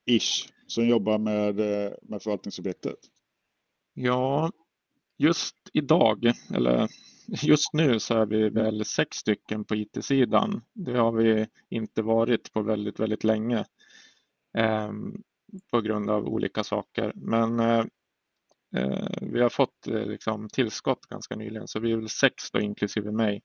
Ish, 0.05 0.49
som 0.67 0.87
jobbar 0.87 1.17
med, 1.17 1.59
eh, 1.59 1.91
med 2.01 2.21
förvaltningsobjektet? 2.21 2.99
Ja, 3.93 4.51
just 5.17 5.55
idag, 5.73 6.33
eller 6.53 6.87
just 7.27 7.73
nu 7.73 7.99
så 7.99 8.17
är 8.17 8.25
vi 8.25 8.49
väl 8.49 8.85
sex 8.85 9.17
stycken 9.17 9.65
på 9.65 9.75
IT-sidan. 9.75 10.61
Det 10.73 10.97
har 10.97 11.11
vi 11.11 11.47
inte 11.69 12.01
varit 12.01 12.53
på 12.53 12.61
väldigt, 12.61 12.99
väldigt 12.99 13.23
länge 13.23 13.65
eh, 14.57 14.91
på 15.71 15.81
grund 15.81 16.09
av 16.09 16.27
olika 16.27 16.63
saker. 16.63 17.11
Men 17.15 17.59
eh, 17.59 17.85
eh, 18.75 19.07
vi 19.21 19.41
har 19.41 19.49
fått 19.49 19.87
eh, 19.87 20.05
liksom, 20.05 20.49
tillskott 20.49 21.05
ganska 21.05 21.35
nyligen, 21.35 21.67
så 21.67 21.79
vi 21.79 21.91
är 21.91 21.97
väl 21.97 22.09
sex 22.09 22.51
då, 22.51 22.59
inklusive 22.59 23.11
mig. 23.11 23.41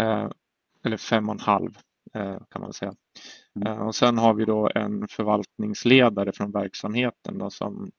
Eh, 0.00 0.30
eller 0.84 0.96
fem 0.96 1.28
och 1.28 1.34
en 1.34 1.40
halv 1.40 1.78
kan 2.50 2.62
man 2.62 2.72
säga. 2.72 2.92
Mm. 3.56 3.78
Och 3.78 3.94
sen 3.94 4.18
har 4.18 4.34
vi 4.34 4.44
då 4.44 4.70
en 4.74 5.08
förvaltningsledare 5.08 6.32
från 6.32 6.52
verksamheten 6.52 7.38
då, 7.38 7.50
som, 7.50 7.90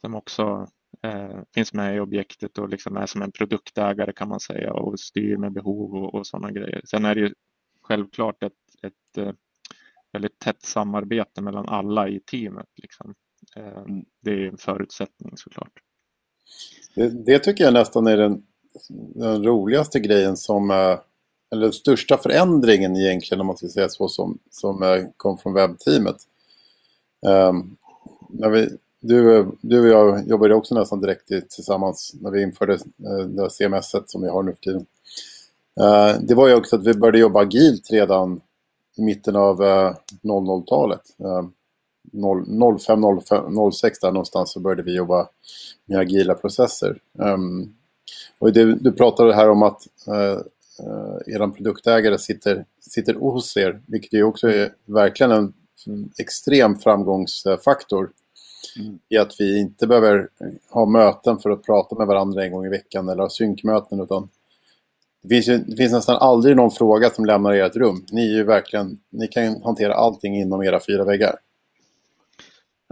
som 0.00 0.14
också 0.14 0.68
eh, 1.02 1.40
finns 1.54 1.72
med 1.72 1.96
i 1.96 2.00
objektet 2.00 2.58
och 2.58 2.68
liksom 2.68 2.96
är 2.96 3.06
som 3.06 3.22
en 3.22 3.32
produktägare 3.32 4.12
kan 4.12 4.28
man 4.28 4.40
säga 4.40 4.72
och 4.72 5.00
styr 5.00 5.36
med 5.36 5.52
behov 5.52 5.94
och, 5.94 6.14
och 6.14 6.26
sådana 6.26 6.50
grejer. 6.50 6.80
Sen 6.84 7.04
är 7.04 7.14
det 7.14 7.20
ju 7.20 7.34
självklart 7.82 8.42
ett, 8.42 8.52
ett 8.82 9.18
eh, 9.18 9.32
väldigt 10.12 10.38
tätt 10.38 10.62
samarbete 10.62 11.42
mellan 11.42 11.68
alla 11.68 12.08
i 12.08 12.20
teamet. 12.20 12.68
Liksom. 12.82 13.14
Eh, 13.56 13.78
mm. 13.78 14.04
det 14.20 14.30
är 14.30 14.48
en 14.48 14.58
förutsättning 14.58 15.36
såklart. 15.36 15.72
Det, 16.94 17.24
det 17.24 17.38
tycker 17.38 17.64
jag 17.64 17.74
nästan 17.74 18.06
är 18.06 18.16
den, 18.16 18.42
den 19.14 19.44
roligaste 19.44 20.00
grejen 20.00 20.36
som 20.36 20.70
eh, 20.70 20.98
eller 21.52 21.62
den 21.62 21.72
största 21.72 22.18
förändringen 22.18 22.96
egentligen 22.96 23.40
om 23.40 23.46
man 23.46 23.56
ska 23.56 23.68
säga 23.68 23.88
så 23.88 24.08
som, 24.08 24.38
som 24.50 25.06
kom 25.16 25.38
från 25.38 25.54
webbteamet. 25.54 26.16
Um, 27.26 27.76
när 28.28 28.50
vi, 28.50 28.68
du, 29.00 29.46
du 29.60 29.80
och 29.80 29.88
jag 29.88 30.28
jobbade 30.28 30.54
också 30.54 30.74
nästan 30.74 31.00
direkt 31.00 31.26
tillsammans 31.26 32.14
när 32.20 32.30
vi 32.30 32.42
införde 32.42 32.72
uh, 32.72 33.26
det 33.26 33.50
CMS 33.50 33.94
som 34.06 34.22
vi 34.22 34.28
har 34.28 34.42
nu 34.42 34.52
för 34.52 34.60
tiden. 34.60 34.86
Uh, 35.80 36.20
det 36.20 36.34
var 36.34 36.48
ju 36.48 36.54
också 36.54 36.76
att 36.76 36.86
vi 36.86 36.94
började 36.94 37.18
jobba 37.18 37.40
agilt 37.40 37.90
redan 37.90 38.40
i 38.96 39.02
mitten 39.02 39.36
av 39.36 39.62
uh, 39.62 39.94
00-talet. 40.22 41.02
Uh, 41.20 41.48
05-06 42.12 43.90
där 44.00 44.12
någonstans 44.12 44.52
så 44.52 44.60
började 44.60 44.82
vi 44.82 44.94
jobba 44.94 45.28
med 45.86 45.98
agila 45.98 46.34
processer. 46.34 46.98
Um, 47.18 47.74
och 48.38 48.52
det, 48.52 48.74
du 48.74 48.92
pratade 48.92 49.34
här 49.34 49.50
om 49.50 49.62
att 49.62 49.86
uh, 50.08 50.40
uh, 50.82 51.18
er 51.26 51.46
produktägare 51.52 52.18
sitter, 52.18 52.64
sitter 52.80 53.14
hos 53.14 53.56
er, 53.56 53.80
vilket 53.86 54.12
ju 54.12 54.22
också 54.22 54.48
är 54.48 54.74
verkligen 54.84 55.32
en 55.32 55.54
extrem 56.18 56.78
framgångsfaktor 56.78 58.10
Mm. 58.76 58.98
I 59.08 59.18
att 59.18 59.40
vi 59.40 59.60
inte 59.60 59.86
behöver 59.86 60.28
ha 60.70 60.86
möten 60.86 61.38
för 61.38 61.50
att 61.50 61.62
prata 61.62 61.94
med 61.94 62.06
varandra 62.06 62.44
en 62.44 62.52
gång 62.52 62.66
i 62.66 62.68
veckan 62.68 63.08
eller 63.08 63.22
ha 63.22 63.30
synkmöten. 63.30 64.00
Utan 64.00 64.28
det, 65.22 65.28
finns 65.28 65.48
ju, 65.48 65.58
det 65.58 65.76
finns 65.76 65.92
nästan 65.92 66.16
aldrig 66.16 66.56
någon 66.56 66.70
fråga 66.70 67.10
som 67.10 67.24
lämnar 67.24 67.52
ert 67.52 67.76
rum. 67.76 68.06
Ni, 68.12 68.32
är 68.32 68.36
ju 68.36 68.44
verkligen, 68.44 68.98
ni 69.10 69.28
kan 69.28 69.62
hantera 69.62 69.94
allting 69.94 70.36
inom 70.36 70.62
era 70.62 70.80
fyra 70.86 71.04
väggar. 71.04 71.34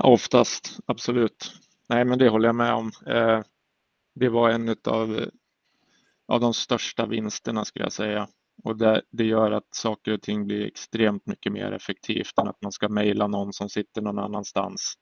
oftast, 0.03 0.79
absolut. 0.87 1.53
Nej, 1.89 2.05
men 2.05 2.19
det 2.19 2.29
håller 2.29 2.49
jag 2.49 2.57
med 2.57 2.75
om. 2.75 2.93
Eh, 3.07 3.41
det 4.15 4.29
var 4.29 4.51
en 4.51 4.77
av, 4.85 5.31
av 6.31 6.41
de 6.41 6.55
största 6.55 7.07
vinsterna 7.07 7.65
skulle 7.65 7.85
jag 7.85 7.93
säga. 7.93 8.29
Och 8.65 8.77
det, 8.77 9.03
det, 9.11 9.25
gör 9.25 9.51
att 9.51 9.75
saker 9.75 10.13
och 10.13 10.23
ting 10.23 10.47
blir 10.47 10.67
extremt 10.67 11.27
mycket 11.27 11.53
mer 11.53 11.73
effektivt 11.73 12.39
än 12.41 12.49
att 12.49 12.63
man 12.63 12.73
ska 12.73 12.89
mejla 12.89 13.27
någon 13.27 13.53
som 13.53 13.69
sitter 13.69 14.03
någon 14.03 14.19
annanstans 14.19 14.95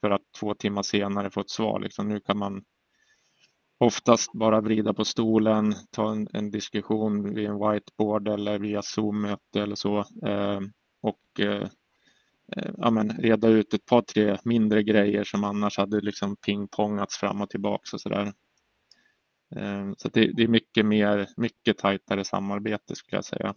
för 0.00 0.10
att 0.10 0.22
två 0.40 0.54
timmar 0.54 0.82
senare 0.82 1.30
få 1.30 1.40
ett 1.40 1.50
svar. 1.50 1.80
Liksom, 1.80 2.08
nu 2.08 2.20
kan 2.20 2.38
man 2.38 2.64
oftast 3.78 4.32
bara 4.32 4.60
vrida 4.60 4.94
på 4.94 5.04
stolen, 5.04 5.74
ta 5.90 6.12
en, 6.12 6.28
en 6.32 6.50
diskussion 6.50 7.34
vid 7.34 7.46
en 7.46 7.58
whiteboard 7.58 8.28
eller 8.28 8.58
via 8.58 8.82
Zoom-möte 8.82 9.62
eller 9.62 9.74
så 9.74 9.98
eh, 10.26 10.60
och 11.02 11.40
eh, 11.40 11.68
eh, 12.56 12.70
ja, 12.78 12.90
men, 12.90 13.10
reda 13.10 13.48
ut 13.48 13.74
ett 13.74 13.86
par, 13.86 14.02
tre 14.02 14.38
mindre 14.44 14.82
grejer 14.82 15.24
som 15.24 15.44
annars 15.44 15.78
hade 15.78 16.00
liksom 16.00 16.36
pingpongats 16.36 17.16
fram 17.16 17.40
och 17.40 17.50
tillbaks 17.50 17.92
och 17.92 18.00
så 18.00 18.08
där 18.08 18.32
så 19.96 20.08
det, 20.08 20.32
det, 20.32 20.42
är 20.42 20.48
mycket 20.48 20.86
mer, 20.86 21.28
mycket 21.36 21.78
tajtare 21.78 22.24
samarbete 22.24 22.96
skulle 22.96 23.16
jag 23.16 23.24
säga. 23.24 23.54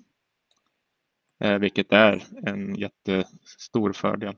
Eh, 1.43 1.57
vilket 1.57 1.93
är 1.93 2.23
en 2.45 2.75
jättestor 2.75 3.93
fördel. 3.93 4.35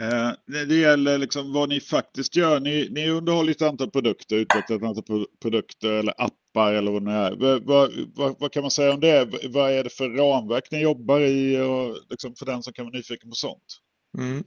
Eh, 0.00 0.32
det 0.66 0.74
gäller 0.74 1.18
liksom 1.18 1.52
vad 1.52 1.68
ni 1.68 1.80
faktiskt 1.80 2.36
gör. 2.36 2.60
Ni, 2.60 2.88
ni 2.90 3.10
underhåller 3.10 3.50
ett 3.50 3.62
antal 3.62 3.90
produkter, 3.90 4.36
utvecklar 4.36 4.76
ett 4.76 4.82
antal 4.82 5.26
produkter 5.42 5.92
eller 5.92 6.14
appar 6.18 6.72
eller 6.72 6.92
vad 6.92 7.04
det 7.04 7.12
är. 7.12 7.32
Vad, 7.36 7.62
vad, 8.14 8.36
vad, 8.40 8.52
kan 8.52 8.62
man 8.62 8.70
säga 8.70 8.94
om 8.94 9.00
det? 9.00 9.28
Vad 9.48 9.72
är 9.72 9.84
det 9.84 9.90
för 9.90 10.10
ramverk 10.10 10.68
ni 10.70 10.82
jobbar 10.82 11.20
i 11.20 11.60
och 11.60 11.96
liksom 12.10 12.34
för 12.34 12.46
den 12.46 12.62
som 12.62 12.72
kan 12.72 12.84
vara 12.84 12.96
nyfiken 12.96 13.30
på 13.30 13.34
sånt? 13.34 13.80
Mm. 14.18 14.44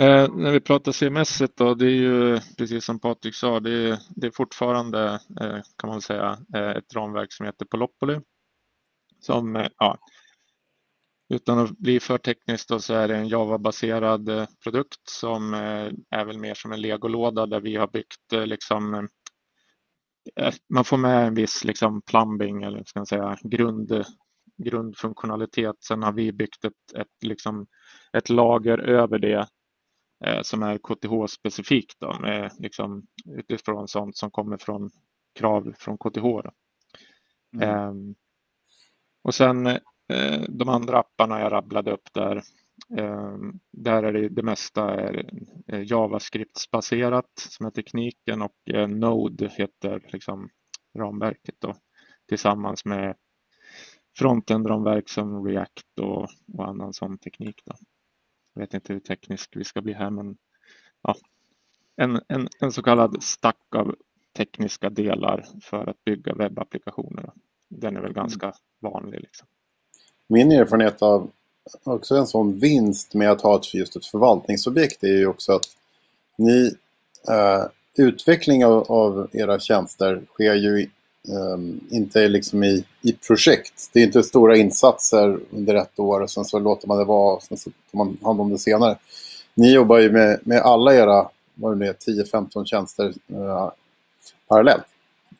Eh, 0.00 0.34
när 0.34 0.52
vi 0.52 0.60
pratar 0.60 0.92
CMS 0.92 1.42
då, 1.56 1.74
det 1.74 1.86
är 1.86 1.90
ju 1.90 2.40
precis 2.58 2.84
som 2.84 3.00
Patrik 3.00 3.34
sa, 3.34 3.60
det 3.60 3.70
är, 3.70 3.98
det 4.16 4.26
är 4.26 4.30
fortfarande 4.30 5.20
eh, 5.40 5.58
kan 5.76 5.90
man 5.90 6.00
säga 6.02 6.38
eh, 6.54 6.70
ett 6.70 6.94
ramverk 6.94 7.32
som 7.32 7.46
heter 7.46 7.66
Polopoly. 7.66 8.20
Som 9.20 9.56
eh, 9.56 9.68
ja, 9.78 9.98
utan 11.34 11.58
att 11.58 11.78
bli 11.78 12.00
för 12.00 12.18
tekniskt 12.18 12.68
då, 12.68 12.80
så 12.80 12.94
är 12.94 13.08
det 13.08 13.16
en 13.16 13.28
Java-baserad 13.28 14.28
eh, 14.28 14.46
produkt 14.62 15.08
som 15.08 15.54
eh, 15.54 15.90
är 16.10 16.24
väl 16.24 16.38
mer 16.38 16.54
som 16.54 16.72
en 16.72 16.80
legolåda 16.80 17.46
där 17.46 17.60
vi 17.60 17.76
har 17.76 17.88
byggt 17.88 18.32
eh, 18.32 18.46
liksom 18.46 18.94
eh, 18.94 19.04
eh, 20.46 20.54
man 20.68 20.84
får 20.84 20.96
med 20.96 21.26
en 21.26 21.34
viss 21.34 21.64
liksom 21.64 22.02
plumbing 22.02 22.62
eller 22.62 22.84
ska 22.84 22.98
man 22.98 23.06
säga 23.06 23.38
grund, 23.42 24.04
grundfunktionalitet. 24.64 25.76
Sen 25.84 26.02
har 26.02 26.12
vi 26.12 26.32
byggt 26.32 26.64
ett, 26.64 26.96
ett, 26.96 27.26
liksom, 27.26 27.66
ett 28.12 28.28
lager 28.28 28.78
över 28.78 29.18
det 29.18 29.48
som 30.42 30.62
är 30.62 30.78
KTH-specifikt 30.78 31.96
då, 32.00 32.18
med, 32.20 32.52
liksom, 32.58 33.06
utifrån 33.24 33.88
sånt 33.88 34.16
som 34.16 34.30
kommer 34.30 34.56
från 34.56 34.90
krav 35.34 35.72
från 35.78 35.98
KTH. 35.98 36.50
Mm. 37.54 37.68
Eh, 37.68 37.92
och 39.22 39.34
sen 39.34 39.80
Eh, 40.10 40.42
de 40.48 40.68
andra 40.68 40.98
apparna 40.98 41.40
jag 41.40 41.52
rabblade 41.52 41.92
upp 41.92 42.12
där, 42.12 42.36
eh, 42.96 43.36
där 43.72 44.02
är 44.02 44.12
det, 44.12 44.28
det 44.28 44.42
mesta 44.42 44.94
är 44.94 45.24
JavaScript-baserat 45.66 47.30
som 47.36 47.66
är 47.66 47.70
tekniken 47.70 48.42
och 48.42 48.70
eh, 48.70 48.88
Node 48.88 49.48
heter 49.48 50.08
liksom 50.12 50.48
ramverket 50.98 51.54
då, 51.58 51.74
tillsammans 52.28 52.84
med 52.84 53.16
frontend-ramverk 54.18 55.08
som 55.08 55.46
React 55.46 55.98
och, 56.00 56.28
och 56.52 56.68
annan 56.68 56.92
sån 56.92 57.18
teknik. 57.18 57.62
Då. 57.64 57.74
Jag 58.54 58.60
vet 58.60 58.74
inte 58.74 58.92
hur 58.92 59.00
teknisk 59.00 59.56
vi 59.56 59.64
ska 59.64 59.80
bli 59.80 59.92
här 59.92 60.10
men 60.10 60.36
ja, 61.02 61.16
en, 61.96 62.20
en, 62.28 62.48
en 62.60 62.72
så 62.72 62.82
kallad 62.82 63.22
stack 63.22 63.74
av 63.74 63.96
tekniska 64.36 64.90
delar 64.90 65.46
för 65.62 65.86
att 65.86 66.04
bygga 66.04 66.34
webbapplikationer. 66.34 67.30
Den 67.68 67.96
är 67.96 68.00
väl 68.00 68.12
ganska 68.12 68.46
mm. 68.46 68.56
vanlig. 68.80 69.20
Liksom 69.20 69.46
min 70.30 70.52
erfarenhet 70.52 71.02
av 71.02 71.30
också 71.84 72.16
en 72.16 72.26
sån 72.26 72.58
vinst 72.58 73.14
med 73.14 73.30
att 73.30 73.40
ha 73.40 73.56
ett, 73.56 73.74
just 73.74 73.96
ett 73.96 74.06
förvaltningsobjekt 74.06 75.04
är 75.04 75.18
ju 75.18 75.26
också 75.26 75.52
att 75.52 75.64
ni 76.36 76.74
eh, 77.28 77.64
utveckling 77.96 78.64
av, 78.64 78.92
av, 78.92 79.28
era 79.32 79.58
tjänster 79.58 80.22
sker 80.28 80.54
ju 80.54 80.88
eh, 81.28 81.96
inte 81.96 82.28
liksom 82.28 82.64
i, 82.64 82.84
i 83.02 83.12
projekt. 83.12 83.90
Det 83.92 84.00
är 84.00 84.04
inte 84.04 84.22
stora 84.22 84.56
insatser 84.56 85.38
under 85.50 85.74
ett 85.74 85.98
år 85.98 86.20
och 86.20 86.30
sen 86.30 86.44
så 86.44 86.58
låter 86.58 86.88
man 86.88 86.98
det 86.98 87.04
vara 87.04 87.36
och 87.36 87.42
sen 87.42 87.56
så 87.56 87.70
tar 87.70 87.98
man 87.98 88.18
hand 88.22 88.40
om 88.40 88.50
det 88.50 88.58
senare. 88.58 88.98
Ni 89.54 89.72
jobbar 89.72 89.98
ju 89.98 90.12
med, 90.12 90.40
med 90.42 90.60
alla 90.60 90.94
era 90.94 91.28
vad 91.54 91.78
det 91.78 91.86
är, 91.86 91.92
10-15 91.92 92.64
tjänster 92.64 93.12
eh, 93.28 93.70
parallellt 94.48 94.84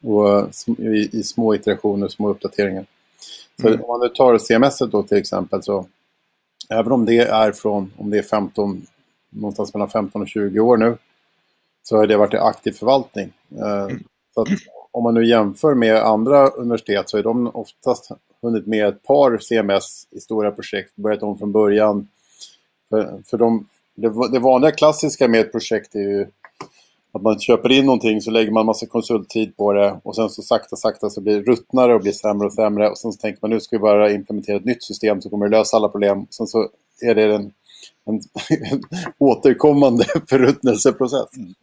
och 0.02 0.48
i, 0.78 1.18
i 1.18 1.22
små 1.22 1.54
iterationer, 1.54 2.08
små 2.08 2.28
uppdateringar. 2.28 2.86
Så 3.60 3.68
mm. 3.68 3.80
om 3.80 3.88
man 3.88 4.00
nu 4.00 4.14
tar 4.14 4.38
CMS 4.38 4.78
då 4.78 5.02
till 5.02 5.18
exempel 5.18 5.62
så 5.62 5.86
även 6.68 6.92
om 6.92 7.06
det 7.06 7.18
är 7.18 7.52
från, 7.52 7.92
om 7.96 8.10
det 8.10 8.18
är 8.18 8.22
15, 8.22 8.86
någonstans 9.30 9.74
mellan 9.74 9.90
15 9.90 10.22
och 10.22 10.28
20 10.28 10.60
år 10.60 10.76
nu, 10.76 10.96
så 11.82 11.96
har 11.96 12.06
det 12.06 12.16
varit 12.16 12.34
i 12.34 12.36
aktiv 12.36 12.72
förvaltning. 12.72 13.32
Eh, 13.56 13.82
mm. 13.82 14.04
Så 14.34 14.42
att 14.42 14.48
om 14.90 15.02
man 15.02 15.14
nu 15.14 15.26
jämför 15.26 15.74
med 15.74 15.96
andra 15.96 16.48
universitet 16.48 17.10
så 17.10 17.18
är 17.18 17.22
de 17.22 17.50
oftast 17.54 18.10
hunnit 18.42 18.66
med 18.66 18.88
ett 18.88 19.02
par 19.02 19.38
CMS 19.38 20.08
i 20.10 20.20
stora 20.20 20.50
projekt, 20.50 20.96
börjat 20.96 21.22
om 21.22 21.38
från 21.38 21.52
början. 21.52 22.08
För, 22.88 23.22
för 23.26 23.38
de, 23.38 23.66
det, 23.94 24.12
det 24.32 24.38
vanliga 24.38 24.70
klassiska 24.70 25.28
med 25.28 25.40
ett 25.40 25.52
projekt 25.52 25.94
är 25.94 26.00
ju 26.00 26.26
att 27.12 27.22
man 27.22 27.38
köper 27.38 27.72
in 27.72 27.86
någonting 27.86 28.20
så 28.20 28.30
lägger 28.30 28.52
man 28.52 28.66
massa 28.66 28.86
konsulttid 28.86 29.56
på 29.56 29.72
det 29.72 30.00
och 30.02 30.16
sen 30.16 30.30
så 30.30 30.42
sakta 30.42 30.76
sakta 30.76 31.10
så 31.10 31.20
blir 31.20 31.36
det 31.36 31.52
ruttnare 31.52 31.94
och 31.94 32.00
blir 32.00 32.12
sämre 32.12 32.46
och 32.46 32.52
sämre 32.52 32.88
och 32.88 32.98
sen 32.98 33.12
så 33.12 33.18
tänker 33.18 33.38
man 33.42 33.50
nu 33.50 33.60
ska 33.60 33.76
vi 33.76 33.80
bara 33.80 34.12
implementera 34.12 34.56
ett 34.56 34.64
nytt 34.64 34.82
system 34.82 35.20
så 35.20 35.30
kommer 35.30 35.48
det 35.48 35.56
lösa 35.56 35.76
alla 35.76 35.88
problem. 35.88 36.26
Sen 36.30 36.46
så 36.46 36.68
är 37.00 37.14
det 37.14 37.34
en, 37.34 37.52
en, 38.04 38.20
en 38.72 38.82
återkommande 39.18 40.04
förruttnelseprocess. 40.28 41.36
Mm. 41.36 41.54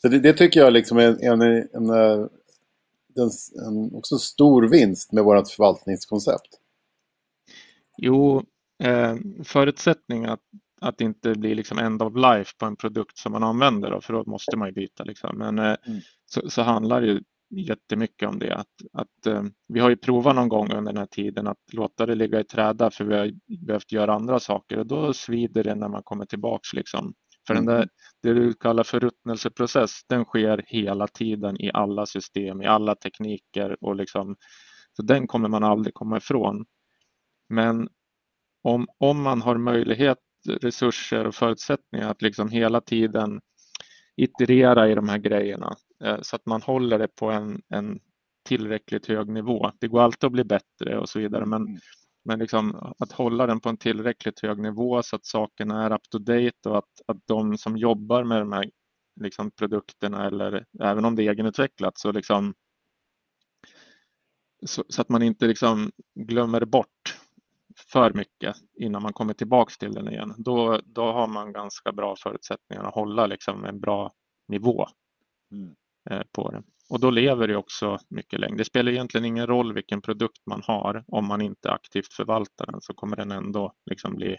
Så 0.00 0.08
det, 0.08 0.18
det, 0.18 0.32
tycker 0.32 0.60
jag 0.60 0.72
liksom 0.72 0.98
är 0.98 1.02
en, 1.02 1.18
en, 1.22 1.42
en, 1.42 1.90
en, 3.16 3.30
en 3.66 3.94
också 3.94 4.18
stor 4.18 4.68
vinst 4.68 5.12
med 5.12 5.24
vårt 5.24 5.50
förvaltningskoncept. 5.50 6.60
Jo, 7.96 8.42
eh, 8.84 9.16
förutsättningen 9.44 10.30
att, 10.30 10.40
att 10.80 10.98
det 10.98 11.04
inte 11.04 11.34
blir 11.34 11.54
liksom 11.54 11.78
end 11.78 12.02
of 12.02 12.16
life 12.16 12.52
på 12.58 12.66
en 12.66 12.76
produkt 12.76 13.18
som 13.18 13.32
man 13.32 13.42
använder, 13.42 13.90
då, 13.90 14.00
för 14.00 14.12
då 14.12 14.24
måste 14.26 14.56
man 14.56 14.68
ju 14.68 14.72
byta. 14.74 15.04
Liksom. 15.04 15.38
Men 15.38 15.58
eh, 15.58 15.76
mm. 15.86 16.00
så, 16.26 16.50
så 16.50 16.62
handlar 16.62 17.00
det 17.00 17.06
ju 17.06 17.22
jättemycket 17.50 18.28
om 18.28 18.38
det. 18.38 18.54
Att, 18.54 18.66
att, 18.92 19.26
eh, 19.26 19.42
vi 19.68 19.80
har 19.80 19.90
ju 19.90 19.96
provat 19.96 20.36
någon 20.36 20.48
gång 20.48 20.72
under 20.72 20.92
den 20.92 20.96
här 20.96 21.06
tiden 21.06 21.46
att 21.46 21.72
låta 21.72 22.06
det 22.06 22.14
ligga 22.14 22.40
i 22.40 22.44
träda 22.44 22.90
för 22.90 23.04
vi 23.04 23.14
har 23.14 23.32
behövt 23.66 23.92
göra 23.92 24.14
andra 24.14 24.40
saker 24.40 24.78
och 24.78 24.86
då 24.86 25.12
svider 25.12 25.64
det 25.64 25.74
när 25.74 25.88
man 25.88 26.02
kommer 26.02 26.24
tillbaks. 26.24 26.72
Liksom. 26.72 27.14
För 27.48 27.54
mm. 27.54 27.66
den 27.66 27.76
där, 27.76 27.88
det 28.22 28.34
du 28.34 28.52
kallar 28.54 28.84
för 28.84 29.00
ruttnelseprocess, 29.00 30.00
den 30.08 30.24
sker 30.24 30.64
hela 30.66 31.06
tiden 31.06 31.60
i 31.60 31.70
alla 31.74 32.06
system, 32.06 32.62
i 32.62 32.66
alla 32.66 32.94
tekniker 32.94 33.84
och 33.84 33.96
liksom, 33.96 34.36
så 34.92 35.02
den 35.02 35.26
kommer 35.26 35.48
man 35.48 35.64
aldrig 35.64 35.94
komma 35.94 36.16
ifrån. 36.16 36.66
Men 37.48 37.88
om, 38.62 38.86
om 38.98 39.22
man 39.22 39.42
har 39.42 39.56
möjlighet, 39.56 40.18
resurser 40.60 41.26
och 41.26 41.34
förutsättningar 41.34 42.10
att 42.10 42.22
liksom 42.22 42.48
hela 42.48 42.80
tiden 42.80 43.40
iterera 44.16 44.88
i 44.88 44.94
de 44.94 45.08
här 45.08 45.18
grejerna 45.18 45.76
eh, 46.04 46.18
så 46.22 46.36
att 46.36 46.46
man 46.46 46.62
håller 46.62 46.98
det 46.98 47.08
på 47.08 47.30
en, 47.30 47.62
en 47.68 48.00
tillräckligt 48.44 49.06
hög 49.06 49.28
nivå. 49.28 49.70
Det 49.80 49.88
går 49.88 50.00
alltid 50.00 50.26
att 50.26 50.32
bli 50.32 50.44
bättre 50.44 50.98
och 50.98 51.08
så 51.08 51.18
vidare, 51.18 51.46
men, 51.46 51.62
mm. 51.62 51.78
Men 52.28 52.38
liksom 52.38 52.94
att 52.98 53.12
hålla 53.12 53.46
den 53.46 53.60
på 53.60 53.68
en 53.68 53.76
tillräckligt 53.76 54.40
hög 54.40 54.58
nivå 54.58 55.02
så 55.02 55.16
att 55.16 55.26
sakerna 55.26 55.84
är 55.84 55.92
up 55.92 56.10
to 56.10 56.18
date 56.18 56.68
och 56.68 56.78
att, 56.78 57.00
att 57.06 57.16
de 57.26 57.58
som 57.58 57.76
jobbar 57.76 58.24
med 58.24 58.40
de 58.40 58.52
här 58.52 58.70
liksom, 59.20 59.50
produkterna 59.50 60.26
eller 60.26 60.64
även 60.80 61.04
om 61.04 61.16
det 61.16 61.22
är 61.22 61.30
egenutvecklat 61.30 61.98
så, 61.98 62.12
liksom, 62.12 62.54
så, 64.66 64.84
så 64.88 65.02
att 65.02 65.08
man 65.08 65.22
inte 65.22 65.46
liksom 65.46 65.90
glömmer 66.14 66.64
bort 66.64 67.18
för 67.92 68.12
mycket 68.12 68.56
innan 68.74 69.02
man 69.02 69.12
kommer 69.12 69.34
tillbaks 69.34 69.78
till 69.78 69.92
den 69.92 70.08
igen. 70.08 70.34
Då, 70.38 70.80
då 70.84 71.12
har 71.12 71.26
man 71.26 71.52
ganska 71.52 71.92
bra 71.92 72.16
förutsättningar 72.22 72.84
att 72.84 72.94
hålla 72.94 73.26
liksom 73.26 73.64
en 73.64 73.80
bra 73.80 74.12
nivå 74.48 74.86
mm. 75.52 75.74
Eh, 76.10 76.22
på 76.32 76.50
det. 76.50 76.62
Och 76.88 77.00
då 77.00 77.10
lever 77.10 77.48
det 77.48 77.56
också 77.56 77.98
mycket 78.08 78.40
längre. 78.40 78.56
Det 78.56 78.64
spelar 78.64 78.92
egentligen 78.92 79.24
ingen 79.24 79.46
roll 79.46 79.74
vilken 79.74 80.02
produkt 80.02 80.46
man 80.46 80.62
har. 80.64 81.04
Om 81.06 81.26
man 81.26 81.40
inte 81.40 81.70
aktivt 81.70 82.12
förvaltar 82.12 82.66
den 82.66 82.80
så 82.80 82.94
kommer 82.94 83.16
den 83.16 83.30
ändå 83.30 83.72
liksom 83.90 84.14
bli 84.14 84.36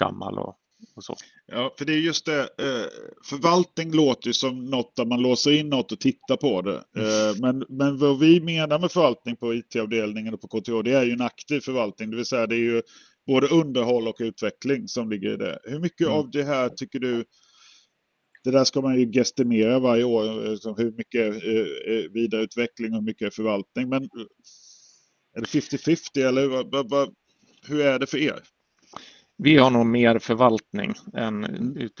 gammal 0.00 0.38
och 0.38 0.58
och 0.96 1.04
så. 1.04 1.16
Ja, 1.46 1.74
för 1.78 1.84
det 1.84 1.92
är 1.92 1.98
just 1.98 2.26
det. 2.26 2.40
Eh, 2.40 2.86
förvaltning 3.24 3.92
låter 3.92 4.26
ju 4.26 4.32
som 4.32 4.64
något 4.64 4.96
där 4.96 5.04
man 5.04 5.22
låser 5.22 5.52
in 5.52 5.68
något 5.68 5.92
och 5.92 6.00
tittar 6.00 6.36
på 6.36 6.62
det. 6.62 6.76
Eh, 6.76 7.40
men, 7.40 7.64
men 7.68 7.98
vad 7.98 8.18
vi 8.18 8.40
menar 8.40 8.78
med 8.78 8.92
förvaltning 8.92 9.36
på 9.36 9.54
IT-avdelningen 9.54 10.34
och 10.34 10.40
på 10.40 10.48
KTH, 10.48 10.82
det 10.84 10.92
är 10.92 11.04
ju 11.04 11.12
en 11.12 11.20
aktiv 11.20 11.60
förvaltning. 11.60 12.10
Det 12.10 12.16
vill 12.16 12.26
säga 12.26 12.46
det 12.46 12.54
är 12.54 12.72
ju 12.72 12.82
både 13.26 13.46
underhåll 13.46 14.08
och 14.08 14.16
utveckling 14.18 14.88
som 14.88 15.10
ligger 15.10 15.32
i 15.32 15.36
det. 15.36 15.58
Hur 15.64 15.78
mycket 15.78 16.06
mm. 16.06 16.18
av 16.18 16.30
det 16.30 16.44
här 16.44 16.68
tycker 16.68 16.98
du 16.98 17.24
det 18.44 18.50
där 18.50 18.64
ska 18.64 18.80
man 18.80 19.00
ju 19.00 19.12
gestimera 19.12 19.78
varje 19.78 20.04
år, 20.04 20.24
eh, 20.24 20.76
hur 20.76 20.92
mycket 20.96 21.44
eh, 21.44 21.94
eh, 21.94 22.10
vidareutveckling 22.10 22.92
och 22.92 22.98
hur 22.98 23.04
mycket 23.04 23.34
förvaltning. 23.34 23.88
Men 23.88 24.02
är 25.36 25.40
det 25.40 25.46
50-50 25.46 26.28
eller 26.28 26.42
hur 27.68 27.80
är 27.80 27.98
det 27.98 28.06
för 28.06 28.18
er? 28.18 28.40
Vi 29.42 29.56
har 29.56 29.70
nog 29.70 29.86
mer 29.86 30.18
förvaltning 30.18 30.94
än, 31.14 31.44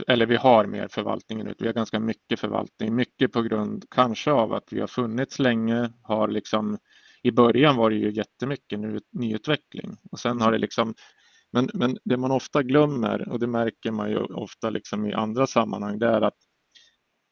eller 0.08 0.26
vi 0.26 0.36
har 0.36 0.66
mer 0.66 0.88
förvaltning 0.88 1.40
än 1.40 1.46
ut. 1.46 1.56
Vi 1.62 1.66
har 1.66 1.74
ganska 1.74 2.00
mycket 2.00 2.40
förvaltning, 2.40 2.94
mycket 2.94 3.32
på 3.32 3.42
grund 3.42 3.84
kanske 3.90 4.30
av 4.30 4.52
att 4.52 4.72
vi 4.72 4.80
har 4.80 4.86
funnits 4.86 5.38
länge, 5.38 5.92
har 6.02 6.28
liksom 6.28 6.78
i 7.22 7.30
början 7.30 7.76
var 7.76 7.90
det 7.90 7.96
ju 7.96 8.10
jättemycket 8.10 8.80
ny, 8.80 8.98
nyutveckling 9.12 9.96
och 10.10 10.20
sen 10.20 10.40
har 10.40 10.52
det 10.52 10.58
liksom 10.58 10.94
men, 11.52 11.70
men 11.74 11.98
det 12.04 12.16
man 12.16 12.30
ofta 12.30 12.62
glömmer 12.62 13.28
och 13.28 13.38
det 13.38 13.46
märker 13.46 13.90
man 13.90 14.10
ju 14.10 14.18
ofta 14.18 14.70
liksom 14.70 15.06
i 15.06 15.12
andra 15.12 15.46
sammanhang 15.46 15.98
det 15.98 16.06
är 16.06 16.20
att 16.20 16.36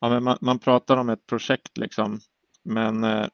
ja, 0.01 0.21
man, 0.21 0.39
man 0.41 0.59
pratar 0.59 0.97
om 0.97 1.09
ett 1.09 1.27
projekt 1.27 1.79
liksom 1.79 2.21
men 2.65 3.05
eh, 3.05 3.29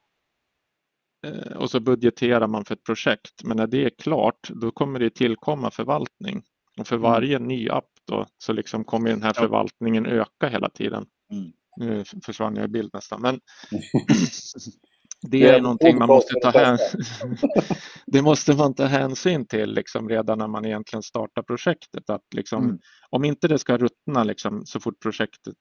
eh, 1.27 1.57
och 1.57 1.71
så 1.71 1.81
budgeterar 1.81 2.47
man 2.47 2.65
för 2.65 2.75
ett 2.75 2.85
projekt 2.85 3.45
men 3.45 3.57
när 3.57 3.67
det 3.67 3.85
är 3.85 3.91
klart 3.91 4.49
då 4.49 4.71
kommer 4.71 4.99
det 4.99 5.11
tillkomma 5.11 5.71
förvaltning 5.71 6.43
och 6.81 6.87
för 6.87 6.97
mm. 6.97 7.11
varje 7.11 7.39
ny 7.39 7.69
app 7.69 7.89
då, 8.07 8.27
så 8.39 8.53
liksom 8.53 8.85
kommer 8.85 9.11
den 9.11 9.23
här 9.23 9.33
förvaltningen 9.33 10.07
öka 10.07 10.49
hela 10.49 10.71
tiden. 10.71 11.07
Mm. 11.33 11.53
Nu 11.77 12.05
försvann 12.25 12.57
jag 12.57 12.65
i 12.65 12.69
bild 12.69 12.91
nästan. 12.93 13.21
Men 13.21 13.41
det 15.23 15.49
är 15.49 15.61
någonting 15.61 15.99
man 15.99 16.09
måste 16.09 16.35
ta 16.35 16.51
hänsyn 16.51 17.01
Det 18.07 18.23
måste 18.23 18.57
man 18.57 18.75
ta 18.75 18.85
hänsyn 18.85 19.47
till 19.47 19.75
liksom 19.75 20.09
redan 20.09 20.39
när 20.39 20.49
man 20.49 20.65
egentligen 20.65 21.03
startar 21.03 21.43
projektet. 21.43 22.11
Att 22.11 22.35
liksom, 22.35 22.65
mm. 22.65 22.79
Om 23.11 23.25
inte 23.25 23.49
det 23.49 23.59
ska 23.59 23.77
ruttna 23.77 24.25
liksom, 24.25 24.67
så 24.67 24.81
fort 24.81 25.01
projektet 25.03 25.55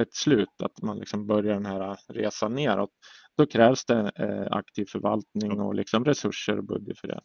ett 0.00 0.14
slut, 0.14 0.62
att 0.62 0.82
man 0.82 0.98
liksom 0.98 1.26
börjar 1.26 1.54
den 1.54 1.66
här 1.66 1.96
resan 2.08 2.54
neråt, 2.54 2.90
då 3.36 3.46
krävs 3.46 3.84
det 3.84 4.12
eh, 4.16 4.56
aktiv 4.56 4.86
förvaltning 4.88 5.60
och 5.60 5.74
liksom 5.74 6.04
resurser 6.04 6.58
och 6.58 6.64
budget 6.64 6.98
för 6.98 7.08
det. 7.08 7.20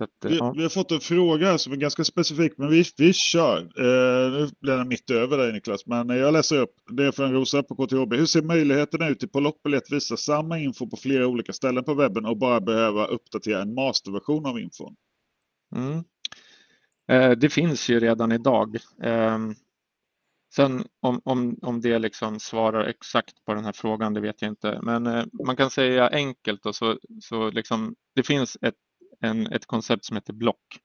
Att, 0.00 0.10
vi, 0.24 0.36
ja. 0.36 0.52
vi, 0.56 0.62
har 0.62 0.68
fått 0.68 0.92
en 0.92 1.00
fråga 1.00 1.58
som 1.58 1.72
är 1.72 1.76
ganska 1.76 2.04
specifik, 2.04 2.52
men 2.58 2.70
vi, 2.70 2.84
vi 2.96 3.12
kör. 3.12 3.58
Eh, 3.58 4.32
nu 4.32 4.48
blir 4.60 4.76
den 4.76 4.88
mitt 4.88 5.10
över 5.10 5.38
dig 5.38 5.52
Niklas, 5.52 5.86
men 5.86 6.08
jag 6.08 6.32
läser 6.32 6.58
upp. 6.58 6.74
Det 6.90 7.04
är 7.04 7.12
från 7.12 7.32
Rosa 7.32 7.62
på 7.62 7.74
KTHB. 7.74 8.16
Hur 8.16 8.26
ser 8.26 8.42
möjligheterna 8.42 9.08
ut 9.08 9.22
i 9.22 9.28
Polopoli 9.28 9.76
att 9.76 9.92
visa 9.92 10.16
samma 10.16 10.58
info 10.58 10.86
på 10.86 10.96
flera 10.96 11.26
olika 11.26 11.52
ställen 11.52 11.84
på 11.84 11.94
webben 11.94 12.26
och 12.26 12.38
bara 12.38 12.60
behöva 12.60 13.06
uppdatera 13.06 13.62
en 13.62 13.74
masterversion 13.74 14.46
av 14.46 14.60
infon? 14.60 14.96
Mm. 15.76 16.04
Eh, 17.08 17.38
det 17.38 17.50
finns 17.50 17.88
ju 17.88 18.00
redan 18.00 18.32
idag. 18.32 18.76
Eh, 19.02 19.38
sen 20.54 20.84
om, 21.00 21.20
om, 21.24 21.58
om 21.62 21.80
det 21.80 21.98
liksom 21.98 22.40
svarar 22.40 22.84
exakt 22.84 23.44
på 23.44 23.54
den 23.54 23.64
här 23.64 23.72
frågan, 23.72 24.14
det 24.14 24.20
vet 24.20 24.42
jag 24.42 24.48
inte. 24.48 24.80
Men 24.82 25.06
eh, 25.06 25.24
man 25.46 25.56
kan 25.56 25.70
säga 25.70 26.08
enkelt 26.08 26.66
och 26.66 26.76
så, 26.76 26.98
så 27.22 27.50
liksom, 27.50 27.94
det 28.14 28.22
finns 28.22 28.56
ett 28.62 28.74
en, 29.22 29.46
ett 29.46 29.66
koncept 29.66 30.04
som 30.04 30.16
heter 30.16 30.32
block. 30.32 30.78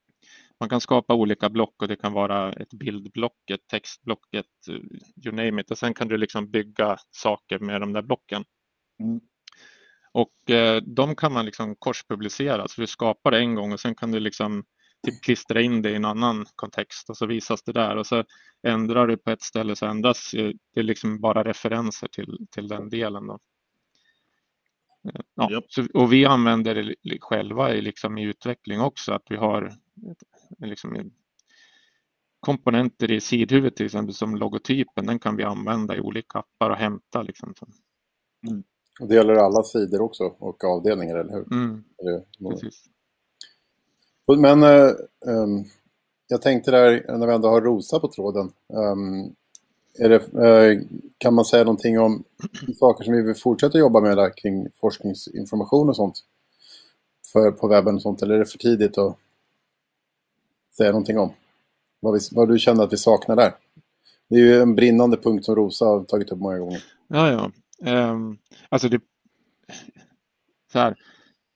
Man 0.59 0.69
kan 0.69 0.81
skapa 0.81 1.13
olika 1.13 1.49
block 1.49 1.81
och 1.81 1.87
det 1.87 1.95
kan 1.95 2.13
vara 2.13 2.53
ett 2.53 2.73
bildblock, 2.73 3.49
ett 3.51 3.67
textblock, 3.67 4.33
ett 4.33 4.67
you 5.25 5.35
name 5.35 5.61
it. 5.61 5.71
Och 5.71 5.77
sen 5.77 5.93
kan 5.93 6.07
du 6.07 6.17
liksom 6.17 6.51
bygga 6.51 6.97
saker 7.11 7.59
med 7.59 7.81
de 7.81 7.93
där 7.93 8.01
blocken. 8.01 8.45
Mm. 8.99 9.21
Och 10.11 10.49
eh, 10.49 10.81
de 10.81 11.15
kan 11.15 11.33
man 11.33 11.45
liksom 11.45 11.75
korspublicera, 11.75 12.67
så 12.67 12.81
du 12.81 12.87
skapar 12.87 13.31
det 13.31 13.37
en 13.37 13.55
gång 13.55 13.73
och 13.73 13.79
sen 13.79 13.95
kan 13.95 14.11
du 14.11 14.19
liksom 14.19 14.63
typ 15.05 15.23
klistra 15.23 15.61
in 15.61 15.81
det 15.81 15.91
i 15.91 15.95
en 15.95 16.05
annan 16.05 16.45
kontext 16.55 17.09
och 17.09 17.17
så 17.17 17.25
visas 17.25 17.63
det 17.63 17.71
där 17.71 17.95
och 17.95 18.07
så 18.07 18.23
ändrar 18.67 19.07
du 19.07 19.17
på 19.17 19.31
ett 19.31 19.41
ställe 19.41 19.75
så 19.75 19.85
ändras 19.85 20.31
det 20.73 20.79
är 20.79 20.83
liksom 20.83 21.21
bara 21.21 21.43
referenser 21.43 22.07
till, 22.07 22.47
till 22.51 22.67
den 22.67 22.89
delen. 22.89 23.27
Då. 23.27 23.39
Ja, 25.35 25.51
yep. 25.51 25.63
så, 25.67 25.87
och 25.93 26.13
vi 26.13 26.25
använder 26.25 26.75
det 26.75 27.17
själva 27.21 27.73
i, 27.73 27.81
liksom 27.81 28.17
i 28.17 28.23
utveckling 28.23 28.81
också, 28.81 29.13
att 29.13 29.25
vi 29.29 29.35
har 29.35 29.73
liksom, 30.57 31.11
komponenter 32.39 33.11
i 33.11 33.21
sidhuvudet 33.21 33.75
till 33.75 33.85
exempel 33.85 34.13
som 34.13 34.35
logotypen, 34.35 35.05
den 35.05 35.19
kan 35.19 35.35
vi 35.35 35.43
använda 35.43 35.95
i 35.95 35.99
olika 35.99 36.39
appar 36.39 36.69
och 36.69 36.77
hämta. 36.77 37.21
Liksom. 37.21 37.53
Mm. 38.49 38.63
Och 38.99 39.07
det 39.07 39.15
gäller 39.15 39.33
alla 39.33 39.63
sidor 39.63 40.01
också 40.01 40.23
och 40.23 40.63
avdelningar, 40.63 41.15
eller 41.15 41.33
hur? 41.33 41.53
Mm. 41.53 41.83
Precis. 42.49 42.83
Men 44.37 44.63
äh, 44.63 44.89
ähm, 45.27 45.65
jag 46.27 46.41
tänkte 46.41 46.71
där, 46.71 47.17
när 47.17 47.27
vi 47.27 47.33
ändå 47.33 47.47
har 47.47 47.61
Rosa 47.61 47.99
på 47.99 48.07
tråden, 48.07 48.51
ähm, 48.73 49.35
det, 49.93 50.15
eh, 50.15 50.81
kan 51.17 51.33
man 51.33 51.45
säga 51.45 51.63
någonting 51.63 51.99
om 51.99 52.23
saker 52.79 53.03
som 53.03 53.13
vi 53.13 53.21
vill 53.21 53.35
fortsätta 53.35 53.77
jobba 53.77 54.01
med 54.01 54.17
där 54.17 54.37
kring 54.37 54.67
forskningsinformation 54.81 55.89
och 55.89 55.95
sånt? 55.95 56.23
För, 57.33 57.51
på 57.51 57.67
webben 57.67 57.95
och 57.95 58.01
sånt, 58.01 58.21
eller 58.21 58.35
är 58.35 58.39
det 58.39 58.45
för 58.45 58.57
tidigt 58.57 58.97
att 58.97 59.17
säga 60.77 60.91
någonting 60.91 61.19
om? 61.19 61.33
Vad, 61.99 62.13
vi, 62.13 62.19
vad 62.31 62.49
du 62.49 62.59
känner 62.59 62.83
att 62.83 62.93
vi 62.93 62.97
saknar 62.97 63.35
där? 63.35 63.53
Det 64.29 64.35
är 64.35 64.39
ju 64.39 64.61
en 64.61 64.75
brinnande 64.75 65.17
punkt 65.17 65.45
som 65.45 65.55
Rosa 65.55 65.85
har 65.85 66.03
tagit 66.03 66.31
upp 66.31 66.39
många 66.39 66.59
gånger. 66.59 66.83
Ja, 67.07 67.51
ja. 67.81 68.11
Um, 68.11 68.37
alltså 68.69 68.89
det... 68.89 69.01
Så 70.71 70.79
här, 70.79 70.95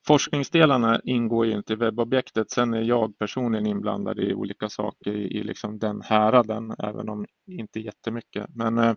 Forskningsdelarna 0.08 1.02
ingår 1.04 1.46
ju 1.46 1.52
inte 1.54 1.74
i 1.74 1.76
webbobjektet. 1.76 2.52
Sen 2.52 2.74
är 2.74 2.82
jag 2.82 3.18
personligen 3.18 3.68
inblandad 3.68 4.20
i 4.20 4.34
olika 4.34 4.70
saker 4.70 5.12
i 5.12 5.44
liksom 5.44 5.80
den 5.80 6.02
häraden, 6.02 6.76
även 6.84 7.10
om 7.10 7.26
inte 7.48 7.80
jättemycket. 7.80 8.46
Men 8.56 8.78
eh, 8.78 8.94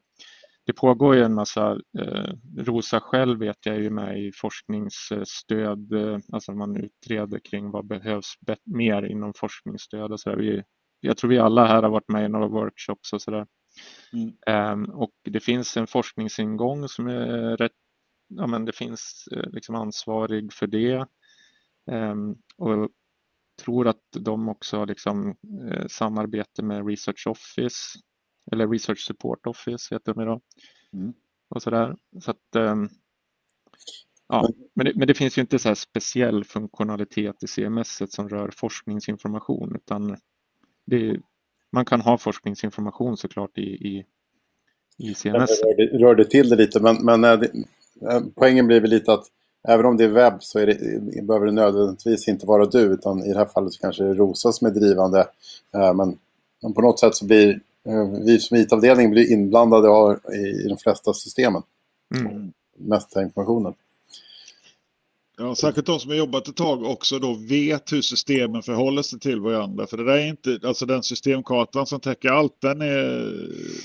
det 0.66 0.72
pågår 0.72 1.14
ju 1.14 1.22
en 1.22 1.34
massa, 1.34 1.72
eh, 1.98 2.32
Rosa 2.58 3.00
själv 3.00 3.38
vet 3.38 3.66
jag 3.66 3.74
är 3.74 3.80
ju 3.80 3.90
med 3.90 4.18
i 4.18 4.32
forskningsstöd, 4.32 5.92
eh, 5.92 6.18
alltså 6.32 6.52
man 6.52 6.76
utreder 6.76 7.38
kring 7.38 7.70
vad 7.70 7.86
behövs 7.86 8.34
mer 8.64 9.02
inom 9.02 9.32
forskningsstöd 9.34 10.12
och 10.12 10.20
så. 10.20 10.36
Vi, 10.36 10.62
jag 11.00 11.16
tror 11.16 11.30
vi 11.30 11.38
alla 11.38 11.66
här 11.66 11.82
har 11.82 11.90
varit 11.90 12.08
med 12.08 12.24
i 12.24 12.28
några 12.28 12.48
workshops 12.48 13.12
och 13.12 13.22
så 13.22 13.30
där. 13.30 13.46
Mm. 14.12 14.72
Um, 14.72 14.90
och 14.94 15.10
det 15.24 15.40
finns 15.40 15.76
en 15.76 15.86
forskningsingång 15.86 16.88
som 16.88 17.06
är 17.06 17.56
rätt, 17.56 17.72
ja 18.28 18.46
men 18.46 18.64
det 18.64 18.72
finns 18.72 19.28
uh, 19.36 19.50
liksom 19.52 19.74
ansvarig 19.74 20.52
för 20.52 20.66
det. 20.66 21.06
Um, 21.86 22.38
och 22.56 22.90
tror 23.62 23.88
att 23.88 24.02
de 24.10 24.48
också 24.48 24.76
har 24.76 24.86
liksom, 24.86 25.36
uh, 25.62 25.86
samarbete 25.86 26.62
med 26.62 26.88
Research 26.88 27.26
Office 27.26 27.98
eller 28.52 28.68
Research 28.68 29.06
Support 29.06 29.46
Office 29.46 29.94
heter 29.94 30.14
de 30.14 30.22
idag. 30.22 30.40
Mm. 30.92 31.12
Och 31.48 31.62
sådär. 31.62 31.96
Så 32.20 32.30
att, 32.30 32.56
um, 32.56 32.88
ja, 34.28 34.48
men, 34.74 34.86
det, 34.86 34.92
men 34.94 35.08
det 35.08 35.14
finns 35.14 35.38
ju 35.38 35.42
inte 35.42 35.58
så 35.58 35.68
här 35.68 35.74
speciell 35.74 36.44
funktionalitet 36.44 37.42
i 37.42 37.46
CMS 37.46 38.12
som 38.12 38.28
rör 38.28 38.50
forskningsinformation 38.56 39.76
utan 39.76 40.16
det, 40.86 41.20
man 41.72 41.84
kan 41.84 42.00
ha 42.00 42.18
forskningsinformation 42.18 43.16
såklart 43.16 43.58
i, 43.58 43.62
i, 43.62 44.04
i 44.98 45.14
CMS. 45.14 45.60
Jag 45.62 46.02
rörde, 46.02 46.24
till 46.24 46.48
det 46.48 46.56
lite 46.56 46.82
men, 46.82 47.04
men 47.04 47.24
äh, 47.24 47.48
poängen 48.34 48.66
blir 48.66 48.80
väl 48.80 48.90
lite 48.90 49.12
att 49.12 49.24
även 49.68 49.86
om 49.86 49.96
det 49.96 50.04
är 50.04 50.08
webb 50.08 50.42
så 50.42 50.58
är 50.58 50.66
det, 50.66 51.22
behöver 51.22 51.46
det 51.46 51.52
nödvändigtvis 51.52 52.28
inte 52.28 52.46
vara 52.46 52.66
du 52.66 52.80
utan 52.80 53.24
i 53.24 53.32
det 53.32 53.38
här 53.38 53.46
fallet 53.46 53.72
så 53.72 53.80
kanske 53.80 54.04
det 54.04 54.10
är 54.10 54.14
Rosa 54.14 54.52
som 54.52 54.66
är 54.66 54.70
drivande. 54.70 55.26
Äh, 55.74 55.94
men, 55.94 56.18
men, 56.62 56.72
på 56.72 56.80
något 56.80 57.00
sätt 57.00 57.14
så 57.14 57.24
blir 57.24 57.60
vi 58.24 58.38
som 58.38 58.56
IT-avdelning 58.56 59.10
blir 59.10 59.32
inblandade 59.32 60.18
i, 60.32 60.64
i 60.64 60.68
de 60.68 60.76
flesta 60.76 61.14
systemen. 61.14 61.62
Mm. 62.16 62.52
Mesta 62.76 63.22
informationen. 63.22 63.74
Ja, 65.36 65.54
särskilt 65.54 65.86
de 65.86 66.00
som 66.00 66.10
har 66.10 66.16
jobbat 66.16 66.48
ett 66.48 66.56
tag 66.56 66.82
också 66.82 67.18
då 67.18 67.34
vet 67.34 67.92
hur 67.92 68.02
systemen 68.02 68.62
förhåller 68.62 69.02
sig 69.02 69.20
till 69.20 69.40
varandra. 69.40 69.86
För 69.86 69.96
det 69.96 70.04
där 70.04 70.18
är 70.18 70.26
inte, 70.26 70.60
alltså 70.64 70.86
den 70.86 71.02
systemkartan 71.02 71.86
som 71.86 72.00
täcker 72.00 72.28
allt, 72.28 72.60
den, 72.60 72.80
är, 72.80 73.32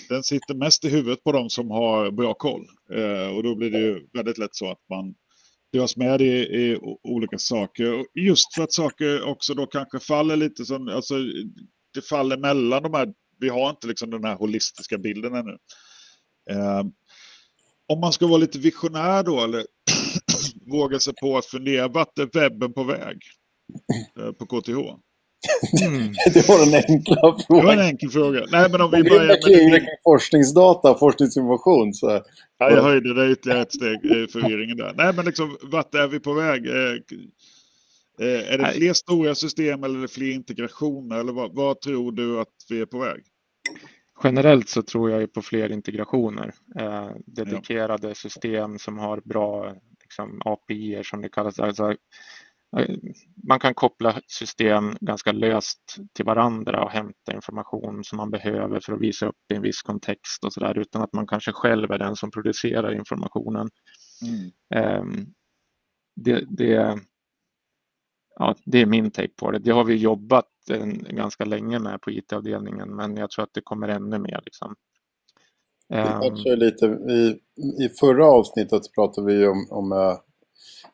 den 0.09 0.23
sitter 0.23 0.53
mest 0.53 0.85
i 0.85 0.89
huvudet 0.89 1.23
på 1.23 1.31
de 1.31 1.49
som 1.49 1.71
har 1.71 2.12
bra 2.12 2.33
koll. 2.33 2.65
Eh, 2.93 3.35
och 3.35 3.43
då 3.43 3.55
blir 3.55 3.71
det 3.71 3.79
ju 3.79 4.07
väldigt 4.13 4.38
lätt 4.38 4.55
så 4.55 4.71
att 4.71 4.89
man 4.89 5.15
dras 5.73 5.97
med 5.97 6.21
i, 6.21 6.38
i 6.38 6.79
olika 7.03 7.38
saker. 7.38 7.93
Och 7.93 8.05
just 8.15 8.53
för 8.55 8.63
att 8.63 8.73
saker 8.73 9.23
också 9.23 9.53
då 9.53 9.65
kanske 9.65 9.99
faller 9.99 10.35
lite 10.35 10.65
som, 10.65 10.88
alltså 10.88 11.15
det 11.93 12.01
faller 12.09 12.38
mellan 12.38 12.83
de 12.83 12.93
här, 12.93 13.13
vi 13.39 13.49
har 13.49 13.69
inte 13.69 13.88
liksom 13.88 14.09
den 14.09 14.23
här 14.23 14.35
holistiska 14.35 14.97
bilden 14.97 15.35
ännu. 15.35 15.57
Eh, 16.51 16.83
om 17.88 17.99
man 17.99 18.13
ska 18.13 18.27
vara 18.27 18.38
lite 18.38 18.59
visionär 18.59 19.23
då, 19.23 19.43
eller 19.43 19.65
våga 20.69 20.99
sig 20.99 21.13
på 21.21 21.38
att 21.38 21.45
fundera, 21.45 21.88
vart 21.88 22.19
är 22.19 22.29
webben 22.34 22.73
på 22.73 22.84
väg 22.84 23.17
eh, 24.19 24.32
på 24.32 24.45
KTH? 24.45 24.99
Mm. 25.84 26.13
det 26.34 26.47
var 26.47 26.65
den 26.65 26.84
enkla 26.89 27.15
frågan. 27.47 27.65
Det 27.65 27.65
var 27.65 27.73
en 27.73 27.89
enkel 27.89 28.10
fråga. 28.10 28.45
Nej, 28.51 28.69
men 28.71 28.82
om 28.82 28.91
vi 28.91 29.03
börjar 29.03 29.27
med... 29.27 29.43
Kring 29.43 29.88
forskningsdata 30.03 30.91
och 30.91 30.99
forskningsinformation. 30.99 31.93
Så... 31.93 32.21
Ja, 32.58 32.71
jag 32.71 32.84
höjde 32.84 33.13
det 33.13 33.32
ytterligare 33.32 33.62
ett 33.62 33.73
steg, 33.73 34.05
i 34.05 34.27
förvirringen 34.27 34.77
där. 34.77 34.93
Nej, 34.97 35.13
men 35.15 35.25
liksom, 35.25 35.58
vart 35.62 35.95
är 35.95 36.08
vi 36.08 36.19
på 36.19 36.34
väg? 36.34 36.67
Eh, 36.67 36.95
eh, 38.27 38.53
är 38.53 38.58
det 38.58 38.71
fler 38.75 38.93
stora 38.93 39.36
system 39.36 39.84
eller 39.84 39.97
är 39.97 40.01
det 40.01 40.08
fler 40.08 40.32
integrationer? 40.32 41.19
Eller 41.19 41.34
vad, 41.34 41.55
vad 41.55 41.82
tror 41.82 42.12
du 42.12 42.39
att 42.39 42.55
vi 42.69 42.82
är 42.82 42.86
på 42.86 42.99
väg? 42.99 43.21
Generellt 44.23 44.69
så 44.69 44.82
tror 44.82 45.12
jag 45.12 45.34
på 45.34 45.41
fler 45.41 45.71
integrationer. 45.71 46.53
Eh, 46.79 47.10
dedikerade 47.25 48.08
ja. 48.08 48.13
system 48.13 48.79
som 48.79 48.97
har 48.97 49.21
bra 49.25 49.75
liksom, 50.10 50.41
API 50.45 51.04
som 51.04 51.22
det 51.22 51.30
kallas. 51.30 51.60
Alltså, 51.60 51.91
eh, 52.78 52.95
man 53.48 53.60
kan 53.60 53.74
koppla 53.74 54.22
system 54.28 54.98
ganska 55.02 55.32
löst 55.32 55.95
till 56.13 56.26
varandra 56.26 56.84
och 56.84 56.91
hämta 56.91 57.34
information 57.34 58.04
som 58.04 58.17
man 58.17 58.32
behöver 58.32 58.80
för 58.80 58.93
att 58.93 59.02
visa 59.02 59.26
upp 59.26 59.52
i 59.52 59.56
en 59.56 59.62
viss 59.62 59.82
kontext 59.82 60.43
och 60.43 60.54
så 60.54 60.60
där 60.60 60.78
utan 60.78 61.02
att 61.02 61.13
man 61.13 61.28
kanske 61.28 61.52
själv 61.52 61.91
är 61.91 61.98
den 61.98 62.15
som 62.15 62.32
producerar 62.32 62.93
informationen. 62.93 63.69
Mm. 64.22 65.02
Um, 65.02 65.34
det, 66.15 66.45
det, 66.50 67.00
ja, 68.36 68.56
det 68.65 68.82
är 68.82 68.86
min 68.86 69.12
take 69.12 69.34
på 69.36 69.52
det. 69.52 69.60
Det 69.60 69.72
har 69.72 69.84
vi 69.84 69.95
jobbat 69.95 70.45
ganska 71.10 71.45
länge 71.45 71.80
med 71.80 72.02
på 72.02 72.12
IT-avdelningen 72.12 72.95
men 72.95 73.17
jag 73.17 73.30
tror 73.30 73.43
att 73.43 73.54
det 73.54 73.62
kommer 73.62 73.88
ännu 73.88 74.19
mer. 74.19 74.41
Liksom. 74.45 74.76
Vi 75.89 76.56
lite, 76.56 76.86
i, 76.86 77.39
I 77.86 77.89
förra 77.89 78.25
avsnittet 78.25 78.93
pratade 78.95 79.28
vi 79.28 79.47
om, 79.47 79.67
om 79.69 79.91
uh, 79.91 80.17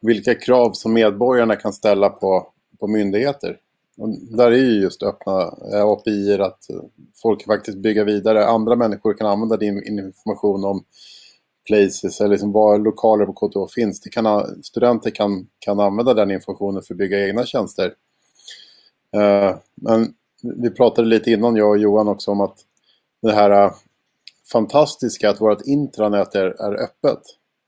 vilka 0.01 0.35
krav 0.35 0.71
som 0.71 0.93
medborgarna 0.93 1.55
kan 1.55 1.73
ställa 1.73 2.09
på, 2.09 2.47
på 2.79 2.87
myndigheter. 2.87 3.57
Och 3.97 4.09
där 4.09 4.51
är 4.51 4.55
ju 4.55 4.81
just 4.81 5.03
öppna 5.03 5.41
uh, 5.41 5.85
API 5.85 6.33
att 6.33 6.67
folk 7.21 7.45
faktiskt 7.45 7.77
bygga 7.77 8.03
vidare. 8.03 8.45
Andra 8.45 8.75
människor 8.75 9.13
kan 9.13 9.27
använda 9.27 9.57
din 9.57 9.83
information 9.87 10.65
om 10.65 10.83
places 11.67 12.21
eller 12.21 12.29
liksom 12.29 12.51
var 12.51 12.77
lokaler 12.77 13.25
på 13.25 13.33
KTH 13.33 13.73
finns. 13.73 14.01
Det 14.01 14.09
kan, 14.09 14.63
studenter 14.63 15.09
kan, 15.09 15.47
kan 15.59 15.79
använda 15.79 16.13
den 16.13 16.31
informationen 16.31 16.81
för 16.81 16.93
att 16.93 16.97
bygga 16.97 17.27
egna 17.27 17.45
tjänster. 17.45 17.93
Uh, 19.15 19.55
men 19.75 20.13
vi 20.55 20.69
pratade 20.69 21.07
lite 21.07 21.31
innan, 21.31 21.55
jag 21.55 21.69
och 21.69 21.77
Johan 21.77 22.07
också, 22.07 22.31
om 22.31 22.41
att 22.41 22.57
det 23.21 23.31
här 23.31 23.71
fantastiska 24.51 25.29
att 25.29 25.41
vårt 25.41 25.61
intranät 25.61 26.35
är, 26.35 26.45
är 26.45 26.83
öppet. 26.83 27.21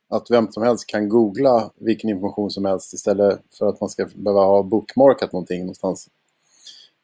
Att 0.10 0.32
vem 0.32 0.52
som 0.52 0.63
helst 0.63 0.88
kan 0.88 1.10
googla 1.10 1.72
vilken 1.76 2.10
information 2.10 2.52
som 2.52 2.66
helst 2.66 2.94
istället 2.94 3.40
för 3.58 3.70
att 3.70 3.82
man 3.82 3.90
ska 3.90 4.08
behöva 4.16 4.42
ha 4.42 4.63
bookmarkat 4.63 5.34
någonting 5.34 5.60
någonstans. 5.60 6.10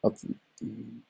Att 0.00 0.22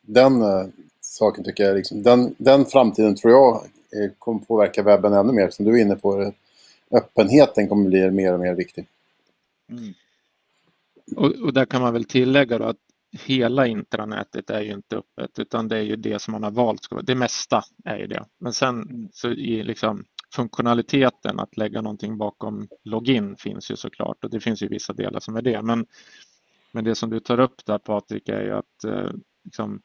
den 0.00 0.42
äh, 0.42 0.66
saken 1.00 1.44
tycker 1.44 1.64
jag, 1.64 1.76
liksom, 1.76 2.02
den, 2.02 2.34
den 2.38 2.64
framtiden 2.64 3.16
tror 3.16 3.32
jag 3.32 3.54
eh, 3.54 4.10
kommer 4.18 4.40
påverka 4.40 4.82
webben 4.82 5.12
ännu 5.12 5.32
mer. 5.32 5.50
Som 5.50 5.64
du 5.64 5.78
är 5.78 5.82
inne 5.82 5.96
på, 5.96 6.22
eh, 6.22 6.30
öppenheten 6.90 7.68
kommer 7.68 7.88
bli 7.88 8.10
mer 8.10 8.32
och 8.32 8.40
mer 8.40 8.54
viktig. 8.54 8.86
Mm. 9.70 9.94
Och, 11.16 11.30
och, 11.44 11.52
där 11.52 11.64
kan 11.64 11.82
man 11.82 11.92
väl 11.92 12.04
tillägga 12.04 12.58
då 12.58 12.64
att 12.64 12.76
hela 13.14 13.66
intranätet 13.66 14.50
är 14.50 14.60
ju 14.60 14.72
inte 14.72 14.96
öppet 14.96 15.38
utan 15.38 15.68
det 15.68 15.76
är 15.76 15.82
ju 15.82 15.96
det 15.96 16.18
som 16.18 16.32
man 16.32 16.42
har 16.42 16.50
valt. 16.50 16.88
Det 17.02 17.14
mesta 17.14 17.62
är 17.84 17.98
ju 17.98 18.06
det. 18.06 18.24
Men 18.40 18.52
sen 18.52 18.82
mm. 18.82 19.08
så 19.12 19.30
i 19.30 19.62
liksom 19.62 20.04
funktionaliteten 20.34 21.40
att 21.40 21.56
lägga 21.56 21.80
någonting 21.80 22.18
bakom 22.18 22.68
login 22.82 23.36
finns 23.36 23.70
ju 23.70 23.76
såklart 23.76 24.24
och 24.24 24.30
det 24.30 24.40
finns 24.40 24.62
ju 24.62 24.68
vissa 24.68 24.92
delar 24.92 25.20
som 25.20 25.36
är 25.36 25.42
det. 25.42 25.62
Men, 25.62 25.86
men 26.72 26.84
det 26.84 26.94
som 26.94 27.10
du 27.10 27.20
tar 27.20 27.40
upp 27.40 27.64
där 27.66 27.78
Patrik 27.78 28.28
är 28.28 28.42
ju 28.42 28.50
att 28.50 28.84
eh, 28.84 29.10
liksom, 29.44 29.82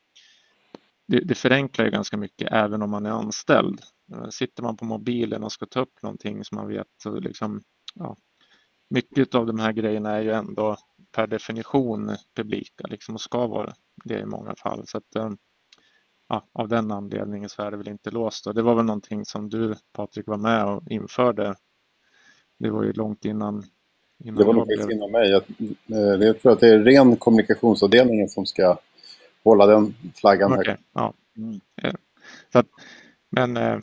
det, 1.08 1.20
det, 1.20 1.36
förenklar 1.36 1.86
ju 1.86 1.92
ganska 1.92 2.18
mycket 2.18 2.52
även 2.52 2.82
om 2.82 2.90
man 2.90 3.06
är 3.06 3.12
anställd. 3.12 3.82
Eh, 4.14 4.30
sitter 4.30 4.64
man 4.64 4.78
på 4.78 4.86
mobilen 4.86 5.44
och 5.44 5.52
ska 5.52 5.66
ta 5.66 5.80
upp 5.80 6.02
någonting 6.02 6.44
som 6.44 6.56
man 6.56 6.68
vet 6.68 6.88
så 7.04 7.20
liksom, 7.20 7.62
ja, 7.96 8.18
mycket 8.90 9.36
av 9.36 9.46
de 9.46 9.60
här 9.60 9.72
grejerna 9.72 10.12
är 10.12 10.22
ju 10.22 10.32
ändå 10.32 10.78
per 11.12 11.28
definition 11.28 12.16
publika 12.36 12.84
liksom, 12.90 13.16
och 13.16 13.22
ska 13.22 13.48
vara 13.48 13.74
det 14.06 14.20
i 14.20 14.26
många 14.26 14.56
fall. 14.56 14.88
Så 14.88 14.98
att, 14.98 15.16
eh, 15.16 15.30
ja, 16.30 16.48
av 16.54 16.68
den 16.68 16.92
anledningen 16.92 17.50
så 17.50 17.62
är 17.62 17.72
det 17.72 17.78
väl 17.78 17.88
inte 17.88 18.12
låst. 18.12 18.48
Och 18.48 18.56
det 18.56 18.62
var 18.62 18.76
väl 18.76 18.86
någonting 18.86 19.26
som 19.26 19.50
du 19.50 19.76
Patrik 19.94 20.28
var 20.28 20.38
med 20.38 20.66
och 20.66 20.84
införde. 20.90 21.56
Det 22.60 22.70
var 22.70 22.84
ju 22.84 22.94
långt 22.94 23.26
innan. 23.26 23.64
innan 24.24 24.36
det 24.36 24.44
var 24.44 24.54
nog 24.54 24.68
blev... 24.68 24.92
innan 24.92 25.12
mig. 25.12 25.30
Jag, 25.30 25.44
eh, 25.88 26.26
jag 26.26 26.42
tror 26.42 26.52
att 26.52 26.60
det 26.60 26.68
är 26.68 26.80
ren 26.80 27.16
kommunikationsavdelningen 27.16 28.30
som 28.30 28.46
ska 28.46 28.78
hålla 29.44 29.66
den 29.66 29.96
flaggan 30.14 30.54
okay, 30.54 30.72
högt. 30.72 30.84
Ja. 30.94 31.14
Mm. 31.38 31.60
Så 32.52 32.60
att, 32.60 32.68
men 33.30 33.82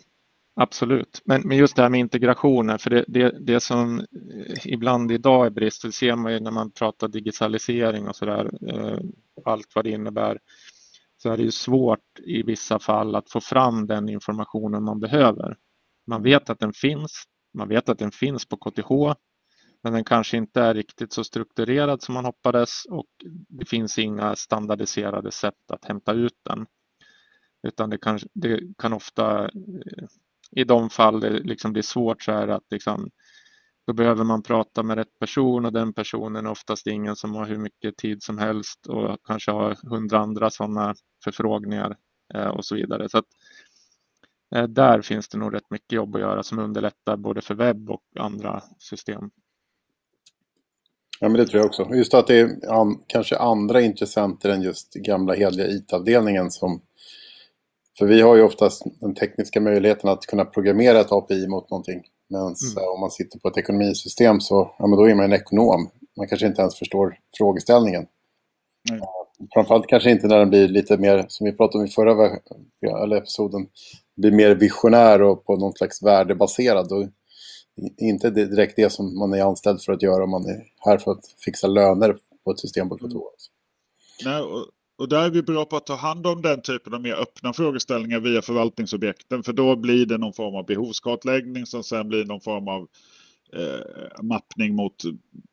Absolut, 0.58 1.22
men, 1.24 1.42
men 1.44 1.56
just 1.56 1.76
det 1.76 1.82
här 1.82 1.88
med 1.88 2.00
integrationen, 2.00 2.78
för 2.78 2.90
det, 2.90 3.04
det, 3.08 3.34
det 3.40 3.60
som 3.60 4.06
ibland 4.64 5.12
idag 5.12 5.46
är 5.46 5.50
brist, 5.50 5.82
det 5.82 5.92
ser 5.92 6.16
man 6.16 6.32
ju 6.32 6.40
när 6.40 6.50
man 6.50 6.70
pratar 6.70 7.08
digitalisering 7.08 8.08
och 8.08 8.16
sådär, 8.16 8.50
eh, 8.68 8.98
allt 9.44 9.74
vad 9.74 9.84
det 9.84 9.90
innebär, 9.90 10.38
så 11.16 11.30
är 11.30 11.36
det 11.36 11.42
ju 11.42 11.50
svårt 11.50 12.18
i 12.24 12.42
vissa 12.42 12.78
fall 12.78 13.14
att 13.14 13.30
få 13.30 13.40
fram 13.40 13.86
den 13.86 14.08
informationen 14.08 14.84
man 14.84 15.00
behöver. 15.00 15.56
Man 16.06 16.22
vet 16.22 16.50
att 16.50 16.58
den 16.58 16.72
finns, 16.72 17.24
man 17.54 17.68
vet 17.68 17.88
att 17.88 17.98
den 17.98 18.10
finns 18.10 18.48
på 18.48 18.56
KTH, 18.56 19.18
men 19.82 19.92
den 19.92 20.04
kanske 20.04 20.36
inte 20.36 20.60
är 20.60 20.74
riktigt 20.74 21.12
så 21.12 21.24
strukturerad 21.24 22.02
som 22.02 22.14
man 22.14 22.24
hoppades 22.24 22.84
och 22.84 23.06
det 23.48 23.64
finns 23.68 23.98
inga 23.98 24.36
standardiserade 24.36 25.30
sätt 25.30 25.70
att 25.72 25.84
hämta 25.84 26.12
ut 26.12 26.38
den. 26.44 26.66
Utan 27.62 27.90
det 27.90 27.98
kan, 27.98 28.18
det 28.34 28.60
kan 28.78 28.92
ofta 28.92 29.44
eh, 29.44 30.06
i 30.50 30.64
de 30.64 30.90
fall 30.90 31.20
det 31.20 31.30
liksom 31.30 31.72
blir 31.72 31.82
svårt 31.82 32.22
så 32.22 32.32
är 32.32 32.46
det 32.46 32.54
att 32.54 32.70
liksom, 32.70 33.10
då 33.86 33.92
behöver 33.92 34.24
man 34.24 34.42
prata 34.42 34.82
med 34.82 34.98
rätt 34.98 35.18
person 35.18 35.64
och 35.64 35.72
den 35.72 35.92
personen 35.92 36.46
är 36.46 36.50
oftast 36.50 36.86
ingen 36.86 37.16
som 37.16 37.34
har 37.34 37.46
hur 37.46 37.58
mycket 37.58 37.96
tid 37.96 38.22
som 38.22 38.38
helst 38.38 38.86
och 38.86 39.18
kanske 39.24 39.50
har 39.50 39.76
hundra 39.90 40.18
andra 40.18 40.50
sådana 40.50 40.94
förfrågningar 41.24 41.96
eh, 42.34 42.46
och 42.46 42.64
så 42.64 42.74
vidare. 42.74 43.08
Så 43.08 43.18
att, 43.18 43.24
eh, 44.54 44.62
där 44.62 45.02
finns 45.02 45.28
det 45.28 45.38
nog 45.38 45.54
rätt 45.54 45.70
mycket 45.70 45.92
jobb 45.92 46.14
att 46.16 46.20
göra 46.20 46.42
som 46.42 46.58
underlättar 46.58 47.16
både 47.16 47.40
för 47.40 47.54
webb 47.54 47.90
och 47.90 48.02
andra 48.18 48.62
system. 48.78 49.30
Ja, 51.20 51.28
men 51.28 51.38
det 51.38 51.46
tror 51.46 51.58
jag 51.58 51.66
också. 51.66 51.94
Just 51.94 52.14
att 52.14 52.26
det 52.26 52.40
är 52.40 52.70
an, 52.72 53.04
kanske 53.06 53.36
andra 53.36 53.80
intressenter 53.80 54.48
än 54.48 54.62
just 54.62 54.94
gamla 54.94 55.34
hedliga 55.34 55.66
IT-avdelningen 55.66 56.50
som 56.50 56.80
För 57.98 58.06
vi 58.06 58.20
har 58.20 58.36
ju 58.36 58.42
oftast 58.42 58.82
den 59.00 59.14
tekniska 59.14 59.60
möjligheten 59.60 60.10
att 60.10 60.26
kunna 60.26 60.44
programmera 60.44 61.00
ett 61.00 61.12
API 61.12 61.48
mot 61.48 61.70
någonting. 61.70 62.02
Men 62.28 62.40
mm. 62.40 62.90
om 62.94 63.00
man 63.00 63.10
sitter 63.10 63.38
på 63.38 63.48
ett 63.48 63.58
ekonomisystem 63.58 64.40
så 64.40 64.74
ja, 64.78 64.86
men 64.86 64.98
då 64.98 65.08
är 65.08 65.14
man 65.14 65.24
en 65.24 65.32
ekonom. 65.32 65.90
Man 66.16 66.28
kanske 66.28 66.46
inte 66.46 66.60
ens 66.60 66.78
förstår 66.78 67.18
frågeställningen. 67.38 68.06
Mm. 68.90 69.02
Framförallt 69.54 69.86
kanske 69.86 70.10
inte 70.10 70.26
när 70.26 70.38
den 70.38 70.50
blir 70.50 70.68
lite 70.68 70.96
mer, 70.96 71.26
som 71.28 71.44
vi 71.44 71.52
pratade 71.52 71.78
om 71.78 71.84
i 71.84 71.90
förra 71.90 72.38
eller 73.02 73.16
episoden, 73.16 73.66
blir 74.16 74.32
mer 74.32 74.54
visionär 74.54 75.22
och 75.22 75.44
på 75.44 75.56
någon 75.56 75.72
slags 75.72 76.02
värdebaserad. 76.02 76.92
Och 76.92 77.08
inte 77.98 78.30
direkt 78.30 78.76
det 78.76 78.92
som 78.92 79.18
man 79.18 79.34
är 79.34 79.42
anställd 79.42 79.82
för 79.82 79.92
att 79.92 80.02
göra 80.02 80.24
om 80.24 80.30
man 80.30 80.46
är 80.46 80.62
här 80.84 80.98
för 80.98 81.10
att 81.10 81.26
fixa 81.44 81.66
löner 81.66 82.16
på 82.44 82.50
ett 82.50 82.60
system 82.60 82.88
på 82.88 82.98
kontoret. 82.98 83.40
Nej, 84.24 84.40
och, 84.42 84.66
och 84.98 85.08
där 85.08 85.24
är 85.24 85.30
vi 85.30 85.42
bra 85.42 85.64
på 85.64 85.76
att 85.76 85.86
ta 85.86 85.94
hand 85.94 86.26
om 86.26 86.42
den 86.42 86.62
typen 86.62 86.94
av 86.94 87.00
mer 87.02 87.14
öppna 87.14 87.52
frågeställningar 87.52 88.20
via 88.20 88.42
förvaltningsobjekten. 88.42 89.42
För 89.42 89.52
då 89.52 89.76
blir 89.76 90.06
det 90.06 90.18
någon 90.18 90.32
form 90.32 90.54
av 90.54 90.66
behovskartläggning 90.66 91.66
som 91.66 91.84
sen 91.84 92.08
blir 92.08 92.24
någon 92.24 92.40
form 92.40 92.68
av 92.68 92.88
eh, 93.52 94.22
mappning 94.22 94.74
mot 94.74 95.02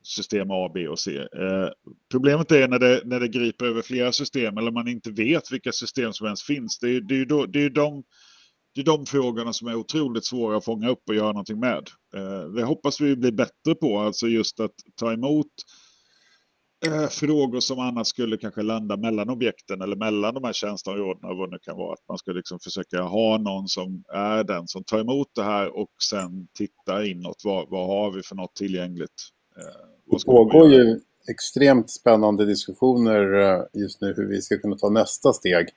system 0.03 0.51
A, 0.51 0.71
B 0.73 0.88
och 0.88 0.99
C. 0.99 1.17
Eh, 1.17 1.69
problemet 2.12 2.51
är 2.51 2.67
när 2.67 2.79
det, 2.79 3.01
när 3.06 3.19
det 3.19 3.27
griper 3.27 3.65
över 3.65 3.82
flera 3.82 4.12
system 4.12 4.58
eller 4.58 4.71
man 4.71 4.88
inte 4.88 5.12
vet 5.12 5.51
vilka 5.51 5.71
system 5.71 6.13
som 6.13 6.25
ens 6.25 6.43
finns. 6.43 6.79
Det 6.79 6.89
är, 6.89 7.01
det 7.01 7.21
är, 7.21 7.25
då, 7.25 7.45
det 7.45 7.63
är 7.63 7.69
de 7.69 8.03
det 8.75 8.82
är 8.82 8.86
de 8.86 9.06
frågorna 9.06 9.53
som 9.53 9.67
är 9.67 9.75
otroligt 9.75 10.25
svåra 10.25 10.58
att 10.58 10.65
fånga 10.65 10.89
upp 10.89 11.10
och 11.10 11.15
göra 11.15 11.27
någonting 11.27 11.60
med. 11.60 11.89
Eh, 12.15 12.49
det 12.56 12.63
hoppas 12.63 13.01
vi 13.01 13.15
blir 13.15 13.32
bättre 13.32 13.75
på, 13.75 13.99
alltså 13.99 14.27
just 14.27 14.60
att 14.60 14.75
ta 14.95 15.13
emot 15.13 15.47
eh, 16.85 17.07
frågor 17.07 17.59
som 17.59 17.79
annars 17.79 18.07
skulle 18.07 18.37
kanske 18.37 18.61
landa 18.61 18.97
mellan 18.97 19.29
objekten 19.29 19.81
eller 19.81 19.95
mellan 19.95 20.33
de 20.33 20.43
här 20.43 20.53
tjänsteområdena, 20.53 21.33
vad 21.33 21.51
det 21.51 21.59
kan 21.59 21.77
vara. 21.77 21.93
Att 21.93 22.07
man 22.07 22.17
ska 22.17 22.31
liksom 22.31 22.59
försöka 22.59 23.01
ha 23.01 23.37
någon 23.37 23.67
som 23.67 24.03
är 24.13 24.43
den 24.43 24.67
som 24.67 24.83
tar 24.83 24.99
emot 24.99 25.27
det 25.35 25.43
här 25.43 25.77
och 25.77 25.91
sen 26.09 26.47
tittar 26.53 27.03
inåt. 27.03 27.41
Vad, 27.43 27.69
vad 27.69 27.87
har 27.87 28.11
vi 28.11 28.23
för 28.23 28.35
något 28.35 28.55
tillgängligt? 28.55 29.29
Eh, 29.57 30.17
det 30.17 30.25
pågår 30.25 30.69
ju 30.69 30.99
extremt 31.27 31.89
spännande 31.89 32.45
diskussioner 32.45 33.33
eh, 33.33 33.63
just 33.73 34.01
nu 34.01 34.13
hur 34.17 34.25
vi 34.25 34.41
ska 34.41 34.57
kunna 34.57 34.75
ta 34.75 34.89
nästa 34.89 35.33
steg. 35.33 35.67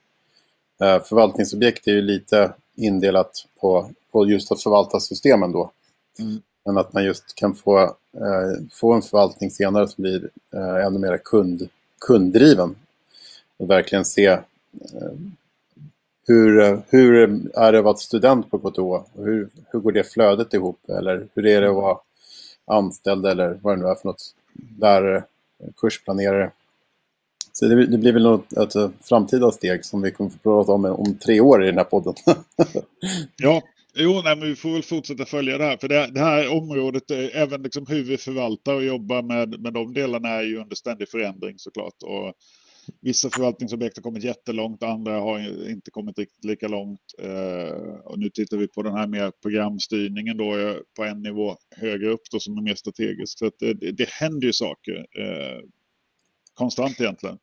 Eh, 0.82 1.02
förvaltningsobjekt 1.02 1.86
är 1.86 1.92
ju 1.92 2.02
lite 2.02 2.52
indelat 2.76 3.30
på, 3.60 3.90
på 4.12 4.26
just 4.26 4.52
att 4.52 4.62
förvalta 4.62 5.00
systemen 5.00 5.52
då. 5.52 5.70
Mm. 6.18 6.42
Men 6.66 6.79
att 6.79 6.92
man 6.92 7.05
just 7.05 7.35
kan 7.35 7.55
få, 7.55 7.81
eh, 7.81 8.64
få 8.72 8.92
en 8.92 9.02
förvaltning 9.02 9.50
senare 9.50 9.88
som 9.88 10.02
blir 10.02 10.31
eh, 10.55 10.87
ännu 10.87 10.98
mer 10.98 11.18
kund, 11.18 11.68
kunddriven. 12.00 12.74
Och 13.57 13.70
verkligen 13.70 14.05
se 14.05 14.26
eh, 14.26 14.40
hur, 16.26 16.83
hur 16.88 17.14
är 17.55 17.72
det 17.72 17.79
att 17.79 17.85
vara 17.85 17.96
student 17.96 18.50
på 18.50 18.59
KTH? 18.59 19.11
Hur, 19.18 19.48
hur 19.72 19.79
går 19.81 19.92
det 19.92 20.05
flödet 20.05 20.55
ihop? 20.55 20.79
Eller 20.88 21.29
hur 21.35 21.46
är 21.46 21.61
det 21.61 21.68
att 21.68 21.74
vara 21.74 21.98
anställd 22.64 23.26
eller 23.26 23.59
vad 23.62 23.79
det 23.79 23.83
nu 23.83 23.88
är 23.88 23.94
för 23.94 24.09
något? 24.09 24.35
Lärare, 24.81 25.24
kursplanerare. 25.76 26.50
Så 27.52 27.66
det, 27.66 27.87
det 27.87 27.98
blir 27.98 28.12
väl 28.12 28.22
något, 28.22 28.52
ett 28.52 28.92
framtida 29.00 29.52
steg 29.52 29.85
som 29.85 30.02
vi 30.02 30.11
kommer 30.11 30.31
att 30.31 30.42
prata 30.42 30.72
om 30.72 30.85
om 30.85 31.14
tre 31.14 31.40
år 31.40 31.64
i 31.64 31.66
den 31.66 31.79
här 31.79 31.85
podden. 31.85 32.14
ja, 33.37 33.62
Jo, 33.98 34.20
nej, 34.24 34.37
men 34.37 34.48
vi 34.48 34.56
får 34.56 34.72
väl 34.72 34.82
fortsätta 34.82 35.24
följa 35.24 35.59
det 35.59 35.64
här. 35.64 35.76
För 35.76 35.88
det, 35.88 36.11
det 36.14 36.20
här 36.20 36.48
området, 36.52 37.11
eh, 37.11 37.42
även 37.42 37.62
liksom 37.62 37.87
hur 37.88 38.02
vi 38.02 38.16
förvaltar 38.16 38.74
och 38.74 38.85
jobbar 38.85 39.22
med, 39.22 39.61
med 39.61 39.72
de 39.72 39.94
delarna 39.94 40.28
är 40.28 40.42
ju 40.42 40.56
under 40.61 40.76
ständig 40.76 41.09
förändring 41.09 41.59
såklart. 41.59 42.02
Och 42.02 42.35
vissa 43.00 43.30
förvaltningsobjekt 43.30 43.96
har 43.96 44.02
kommit 44.02 44.24
jättelångt, 44.24 44.82
andra 44.82 45.20
har 45.20 45.68
inte 45.70 45.90
kommit 45.90 46.18
riktigt 46.18 46.44
lika 46.44 46.68
långt. 46.68 47.00
Eh, 47.22 47.98
och 48.04 48.18
nu 48.18 48.30
tittar 48.30 48.56
vi 48.56 48.68
på 48.68 48.82
den 48.82 48.94
här 48.94 49.06
mer 49.06 49.32
programstyrningen 49.42 50.37
då 50.37 50.59
eh, 50.59 50.76
på 50.96 51.04
en 51.04 51.22
nivå 51.22 51.56
högre 51.76 52.09
upp 52.09 52.22
då 52.32 52.40
som 52.40 52.59
är 52.59 52.62
mer 52.62 52.74
strategisk. 52.74 53.38
Så 53.38 53.44
eh, 53.44 53.50
det, 53.61 53.92
det 53.92 54.09
händer 54.09 54.46
ju 54.46 54.52
saker 54.52 55.06
eh, 55.18 55.61
konstant 56.54 57.00
egentligen. 57.00 57.38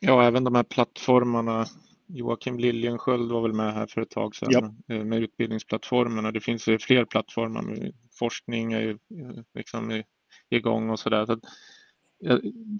Ja, 0.00 0.26
även 0.26 0.44
de 0.44 0.54
här 0.54 0.62
plattformarna 0.62 1.66
Joakim 2.06 2.58
Liljenskjöld 2.58 3.32
var 3.32 3.42
väl 3.42 3.52
med 3.52 3.74
här 3.74 3.86
för 3.86 4.00
ett 4.00 4.10
tag 4.10 4.36
sedan 4.36 4.50
ja. 4.86 4.94
Eh, 4.94 5.04
med 5.04 5.22
utbildningsplattformarna. 5.22 6.32
Det 6.32 6.40
finns 6.40 6.68
ju 6.68 6.78
fler 6.78 7.04
plattformar. 7.04 7.90
Forskning 8.18 8.72
är 8.72 8.80
ju 8.80 8.90
eh, 8.90 9.42
liksom 9.54 10.02
igång 10.50 10.90
och 10.90 10.98
sådär. 10.98 11.26
Så 11.26 11.40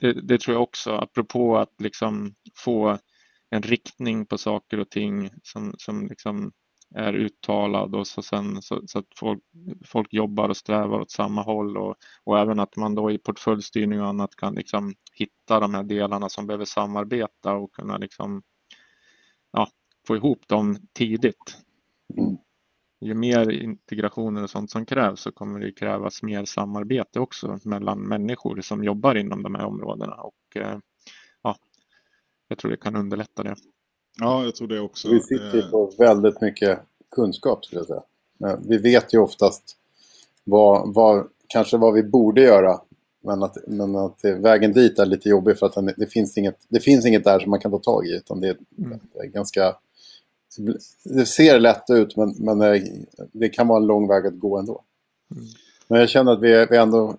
det, 0.01 0.13
det, 0.13 0.41
tror 0.41 0.55
jag 0.55 0.63
också, 0.63 0.93
apropå 0.93 1.59
att 1.59 1.81
liksom 1.81 2.35
få 2.55 2.99
en 3.51 3.63
riktning 3.63 4.27
på 4.27 4.39
saker 4.39 4.81
och 4.81 4.91
ting 4.91 5.31
som, 5.43 5.75
som 5.79 6.07
liksom 6.07 6.53
är 6.95 7.13
uttalad 7.13 7.95
och 7.95 8.07
så, 8.07 8.23
sen, 8.23 8.63
så, 8.63 8.83
så, 8.87 8.99
att 8.99 9.07
folk, 9.17 9.43
folk 9.85 10.13
jobbar 10.13 10.49
och 10.49 10.57
strävar 10.57 11.01
åt 11.01 11.11
samma 11.11 11.43
håll 11.43 11.77
och, 11.77 11.97
och 12.25 12.39
även 12.39 12.61
att 12.61 12.77
man 12.77 12.95
då 12.95 13.11
i 13.11 13.19
portföljstyrning 13.19 14.01
och 14.01 14.09
annat 14.09 14.37
kan 14.37 14.55
liksom 14.55 14.95
hitta 15.13 15.61
de 15.61 15.75
här 15.75 15.83
delarna 15.83 16.29
som 16.29 16.47
behöver 16.47 16.65
samarbeta 16.65 17.53
och 17.53 17.73
kunna 17.73 17.99
liksom 17.99 18.43
få 20.07 20.17
ihop 20.17 20.49
dem 20.49 20.77
tidigt. 20.93 21.57
Mm. 22.17 22.37
Ju 23.01 23.15
mer 23.15 23.51
integrationer 23.51 24.43
och 24.43 24.51
sånt 24.51 24.71
som 24.71 24.87
krävs 24.87 25.21
så 25.21 25.33
kommer 25.33 25.61
det 25.61 25.73
krävas 25.73 26.23
mer 26.23 26.45
samarbete 26.45 27.21
också 27.21 27.59
mellan 27.65 28.01
människor 28.01 28.61
som 28.61 28.85
jobbar 28.85 29.15
inom 29.15 29.43
de 29.43 29.55
här 29.55 29.65
områdena 29.65 30.15
och 30.15 30.57
eh, 30.57 30.79
ja, 31.43 31.57
jag 32.49 32.59
tror 32.59 32.71
det 32.71 32.77
kan 32.77 32.97
underlätta 32.97 33.43
det. 33.43 33.57
Ja, 34.21 34.45
jag 34.45 34.55
tror 34.55 34.69
det 34.69 34.81
också. 34.81 35.09
Vi 35.09 35.21
sitter 35.21 35.71
på 35.71 35.93
väldigt 35.99 36.41
mycket 36.41 36.81
kunskap 37.11 37.65
skulle 37.65 37.81
jag 37.81 37.87
säga. 37.87 38.03
Vi 38.69 38.79
vet 38.79 39.15
ju 39.15 39.19
oftast 39.19 39.77
vad, 40.45 40.95
vad, 40.95 41.29
kanske 41.49 41.77
vad 41.77 41.95
vi 41.95 42.03
borde 42.03 42.43
göra 42.43 42.81
men 43.25 43.43
att, 43.43 43.57
men 43.67 43.97
att 43.97 44.25
vägen 44.25 44.73
dit 44.73 44.99
är 44.99 45.07
lite 45.07 45.29
jobbig 45.29 45.59
för 45.59 45.67
att 45.67 45.97
det 45.97 46.07
finns, 46.07 46.39
inget, 46.39 46.67
det 46.69 46.81
finns 46.81 47.07
inget 47.07 47.25
där 47.25 47.39
som 47.39 47.51
man 47.51 47.61
kan 47.61 47.71
ta 47.71 47.79
tag 47.79 48.07
i. 48.07 48.17
Utan 48.17 48.41
det, 48.41 48.57
mm. 48.79 48.99
det 49.13 49.19
är 49.19 49.27
ganska... 49.27 49.77
Det 51.03 51.27
ser 51.27 51.61
lätt 51.61 51.91
ut 51.91 52.17
men, 52.17 52.35
men 52.39 52.81
det 53.33 53.49
kan 53.49 53.69
vara 53.69 53.81
en 53.81 53.87
lång 53.87 54.09
väg 54.09 54.27
att 54.27 54.39
gå 54.39 54.59
ändå. 54.59 54.83
Mm. 55.31 55.45
Men 55.89 56.01
jag 56.01 56.09
känner 56.09 56.33
att 56.33 56.41
vi 56.41 56.53
är, 56.53 56.67
vi 56.71 56.77
ändå, 56.77 57.17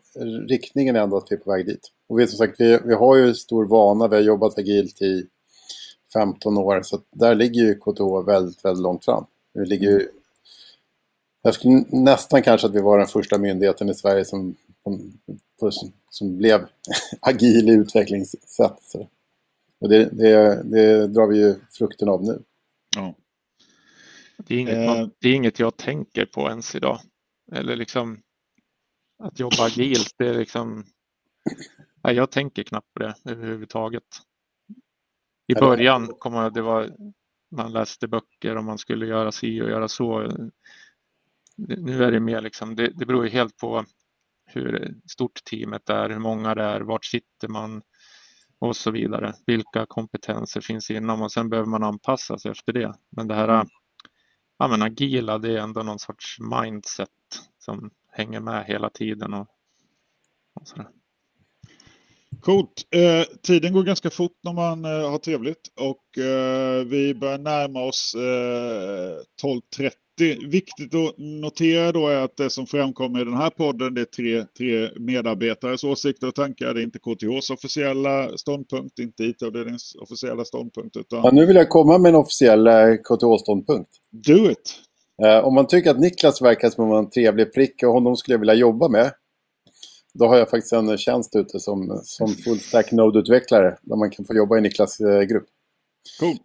riktningen 0.47 0.95
är 0.95 0.99
ändå 0.99 1.17
att 1.17 1.27
vi 1.29 1.35
är 1.35 1.39
på 1.39 1.51
väg 1.51 1.65
dit. 1.65 1.91
Och 2.07 2.19
vi, 2.19 2.27
som 2.27 2.37
sagt, 2.37 2.59
vi, 2.59 2.79
vi 2.85 2.93
har 2.93 3.15
ju 3.15 3.33
stor 3.33 3.65
vana, 3.65 4.07
vi 4.07 4.15
har 4.15 4.23
jobbat 4.23 4.57
agilt 4.57 5.01
i 5.01 5.25
15 6.13 6.57
år. 6.57 6.81
Så 6.83 6.99
där 7.11 7.35
ligger 7.35 7.61
ju 7.61 7.75
KTH 7.75 8.27
väldigt, 8.27 8.65
väldigt 8.65 8.83
långt 8.83 9.05
fram. 9.05 9.25
Vi 9.53 9.65
ligger 9.65 9.89
ju, 9.89 10.07
jag 11.41 11.53
skulle 11.53 11.83
nästan 11.89 12.41
kanske 12.41 12.67
att 12.67 12.75
vi 12.75 12.81
var 12.81 12.97
den 12.97 13.07
första 13.07 13.37
myndigheten 13.37 13.89
i 13.89 13.93
Sverige 13.95 14.25
som 14.25 14.55
som, 15.59 15.91
som 16.09 16.37
blev 16.37 16.65
agil 17.19 17.69
i 17.69 17.71
utvecklingssätt. 17.71 18.95
Och 19.79 19.89
det, 19.89 20.05
det, 20.05 20.63
det, 20.63 21.07
drar 21.07 21.27
vi 21.27 21.37
ju 21.37 21.55
frukten 21.71 22.09
av 22.09 22.23
nu. 22.23 22.41
Ja. 22.95 23.13
Det, 24.37 24.55
är 24.55 24.59
inget 24.59 24.85
man, 24.85 24.97
eh. 24.97 25.07
det 25.19 25.29
är 25.29 25.33
inget 25.35 25.59
jag 25.59 25.77
tänker 25.77 26.25
på 26.25 26.49
ens 26.49 26.75
idag. 26.75 26.99
Eller 27.51 27.75
liksom 27.75 28.21
att 29.23 29.39
jobba 29.39 29.65
agilt, 29.65 30.15
det 30.17 30.27
är 30.27 30.33
liksom... 30.33 30.85
Nej, 32.03 32.15
jag 32.15 32.31
tänker 32.31 32.63
knappt 32.63 32.93
på 32.93 32.99
det 32.99 33.15
överhuvudtaget. 33.25 34.03
I 35.47 35.55
början 35.55 36.07
kom 36.19 36.33
jag, 36.33 36.53
det 36.53 36.61
var, 36.61 36.91
man 37.51 37.73
läste 37.73 38.07
böcker 38.07 38.57
och 38.57 38.63
man 38.63 38.77
skulle 38.77 39.05
göra 39.05 39.31
si 39.31 39.61
och 39.61 39.69
göra 39.69 39.87
så. 39.87 40.31
Nu 41.57 42.03
är 42.03 42.11
det 42.11 42.19
mer 42.19 42.41
liksom, 42.41 42.75
det, 42.75 42.91
det 42.95 43.05
beror 43.05 43.23
ju 43.25 43.29
helt 43.29 43.57
på 43.57 43.85
hur 44.45 44.95
stort 45.11 45.43
teamet 45.43 45.89
är, 45.89 46.09
hur 46.09 46.19
många 46.19 46.55
det 46.55 46.63
är, 46.63 46.81
vart 46.81 47.05
sitter 47.05 47.47
man 47.47 47.81
och 48.59 48.75
så 48.75 48.91
vidare. 48.91 49.33
Vilka 49.45 49.85
kompetenser 49.85 50.61
finns 50.61 50.91
inom 50.91 51.21
och 51.21 51.31
sen 51.31 51.49
behöver 51.49 51.69
man 51.69 51.83
anpassa 51.83 52.37
sig 52.37 52.51
efter 52.51 52.73
det. 52.73 52.93
Men 53.09 53.27
det 53.27 53.35
här 53.35 53.47
mm. 53.47 53.67
Ja, 54.57 54.67
men 54.67 54.81
agila, 54.81 55.37
det 55.37 55.51
är 55.51 55.57
ändå 55.57 55.83
någon 55.83 55.99
sorts 55.99 56.37
mindset 56.39 57.09
som 57.59 57.89
hänger 58.11 58.39
med 58.39 58.65
hela 58.65 58.89
tiden. 58.89 59.33
Och, 59.33 59.47
och 60.53 60.67
sådär. 60.67 60.87
Coolt. 62.41 62.87
Eh, 62.91 63.35
tiden 63.41 63.73
går 63.73 63.83
ganska 63.83 64.09
fort 64.09 64.37
när 64.43 64.53
man 64.53 64.85
eh, 64.85 65.09
har 65.09 65.17
trevligt 65.17 65.67
och 65.75 66.17
eh, 66.17 66.85
vi 66.85 67.13
börjar 67.13 67.37
närma 67.37 67.83
oss 67.83 68.15
12.30 68.15 69.91
det 70.17 70.37
viktigt 70.47 70.95
att 70.95 71.17
notera 71.17 71.91
då 71.91 72.07
är 72.07 72.23
att 72.23 72.37
det 72.37 72.49
som 72.49 72.67
framkommer 72.67 73.21
i 73.21 73.25
den 73.25 73.37
här 73.37 73.49
podden 73.49 73.93
det 73.93 74.01
är 74.01 74.05
tre, 74.05 74.45
tre 74.57 74.89
medarbetares 74.99 75.83
åsikter 75.83 76.27
och 76.27 76.35
tankar. 76.35 76.73
Det 76.73 76.81
är 76.81 76.83
inte 76.83 76.99
KTHs 76.99 77.49
officiella 77.49 78.37
ståndpunkt, 78.37 78.99
inte 78.99 79.23
IT-avdelningens 79.23 79.95
officiella 80.01 80.45
ståndpunkt. 80.45 80.97
Utan... 80.97 81.21
Ja, 81.23 81.31
nu 81.31 81.45
vill 81.45 81.55
jag 81.55 81.69
komma 81.69 81.97
med 81.97 82.09
en 82.09 82.15
officiell 82.15 82.67
eh, 82.67 82.73
KTH-ståndpunkt. 82.73 83.89
Do 84.23 84.51
it! 84.51 84.73
Eh, 85.23 85.45
om 85.45 85.55
man 85.55 85.67
tycker 85.67 85.91
att 85.91 85.99
Niklas 85.99 86.41
verkar 86.41 86.69
som 86.69 86.91
en 86.91 87.09
trevlig 87.09 87.53
prick 87.53 87.83
och 87.83 87.91
honom 87.93 88.17
skulle 88.17 88.33
jag 88.33 88.39
vilja 88.39 88.53
jobba 88.53 88.87
med. 88.87 89.13
Då 90.13 90.27
har 90.27 90.37
jag 90.37 90.49
faktiskt 90.49 90.73
en 90.73 90.97
tjänst 90.97 91.35
ute 91.35 91.59
som, 91.59 92.01
som 92.03 92.27
full 92.27 92.59
stack 92.59 92.91
Node-utvecklare 92.91 93.77
där 93.81 93.95
man 93.95 94.09
kan 94.09 94.25
få 94.25 94.33
jobba 94.33 94.57
i 94.57 94.61
Niklas 94.61 94.99
eh, 94.99 95.21
grupp. 95.21 95.45
Cool. 96.19 96.37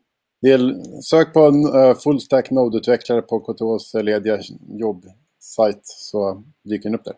Det 0.42 0.52
är, 0.52 0.82
sök 1.02 1.32
på 1.32 1.40
en 1.40 1.66
uh, 1.66 1.94
full 1.94 2.20
stack 2.20 2.50
Node-utvecklare 2.50 3.22
på 3.22 3.40
KTHs 3.40 3.94
lediga 3.94 4.40
jobbsajt 4.68 5.80
så 5.82 6.42
dyker 6.62 6.84
den 6.84 6.94
upp 6.94 7.04
där. 7.04 7.16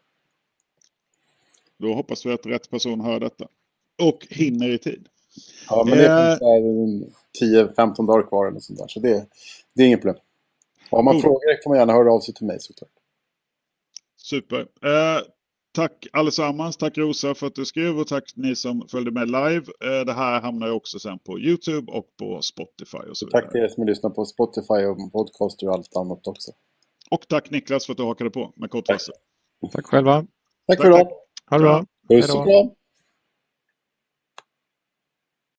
Då 1.78 1.94
hoppas 1.94 2.26
vi 2.26 2.32
att 2.32 2.46
rätt 2.46 2.70
person 2.70 3.00
hör 3.00 3.20
detta. 3.20 3.48
Och 4.02 4.26
hinner 4.30 4.68
i 4.68 4.78
tid. 4.78 5.08
Ja, 5.68 5.84
men 5.88 5.98
det 5.98 6.06
är 6.06 6.38
10-15 7.40 8.06
dagar 8.06 8.28
kvar 8.28 8.46
eller 8.46 8.60
sånt 8.60 8.78
där. 8.78 8.88
Så 8.88 9.00
det, 9.00 9.26
det 9.74 9.82
är 9.82 9.86
inget 9.86 10.02
problem. 10.02 10.22
Och 10.92 10.98
om 10.98 11.04
man 11.04 11.16
oh. 11.16 11.20
frågar 11.20 11.62
kan 11.62 11.70
man 11.70 11.78
gärna 11.78 11.92
höra 11.92 12.12
av 12.12 12.20
sig 12.20 12.34
till 12.34 12.46
mig 12.46 12.60
såklart. 12.60 12.90
Super. 14.16 14.60
Eh, 14.60 15.22
tack 15.74 16.06
allesammans. 16.12 16.76
Tack 16.76 16.98
Rosa 16.98 17.34
för 17.34 17.46
att 17.46 17.54
du 17.54 17.64
skrev 17.64 17.98
och 17.98 18.06
tack 18.06 18.32
ni 18.36 18.56
som 18.56 18.88
följde 18.88 19.10
med 19.10 19.26
live. 19.26 19.64
Eh, 19.84 20.04
det 20.06 20.12
här 20.12 20.40
hamnar 20.40 20.66
ju 20.66 20.72
också 20.72 20.98
sen 20.98 21.18
på 21.18 21.38
YouTube 21.38 21.92
och 21.92 22.06
på 22.18 22.42
Spotify. 22.42 22.98
Och 22.98 23.16
så 23.16 23.26
tack 23.26 23.52
till 23.52 23.60
er 23.60 23.68
som 23.68 23.86
lyssnar 23.86 24.10
på 24.10 24.24
Spotify 24.24 24.84
och 24.84 25.12
Podcaster 25.12 25.68
och 25.68 25.74
allt 25.74 25.96
annat 25.96 26.26
också. 26.26 26.52
Och 27.10 27.28
tack 27.28 27.50
Niklas 27.50 27.86
för 27.86 27.92
att 27.92 27.96
du 27.96 28.04
hakade 28.04 28.30
på 28.30 28.52
med 28.56 28.70
kort 28.70 28.86
Tack. 28.86 29.00
tack 29.72 29.86
själva. 29.86 30.26
Tack 30.66 30.80
för 30.80 30.88
idag. 30.88 31.08
Ha 31.50 31.58
det 31.58 31.64
bra. 31.64 31.84
Puss 32.08 32.34
och 32.34 32.44
kram. 32.44 32.70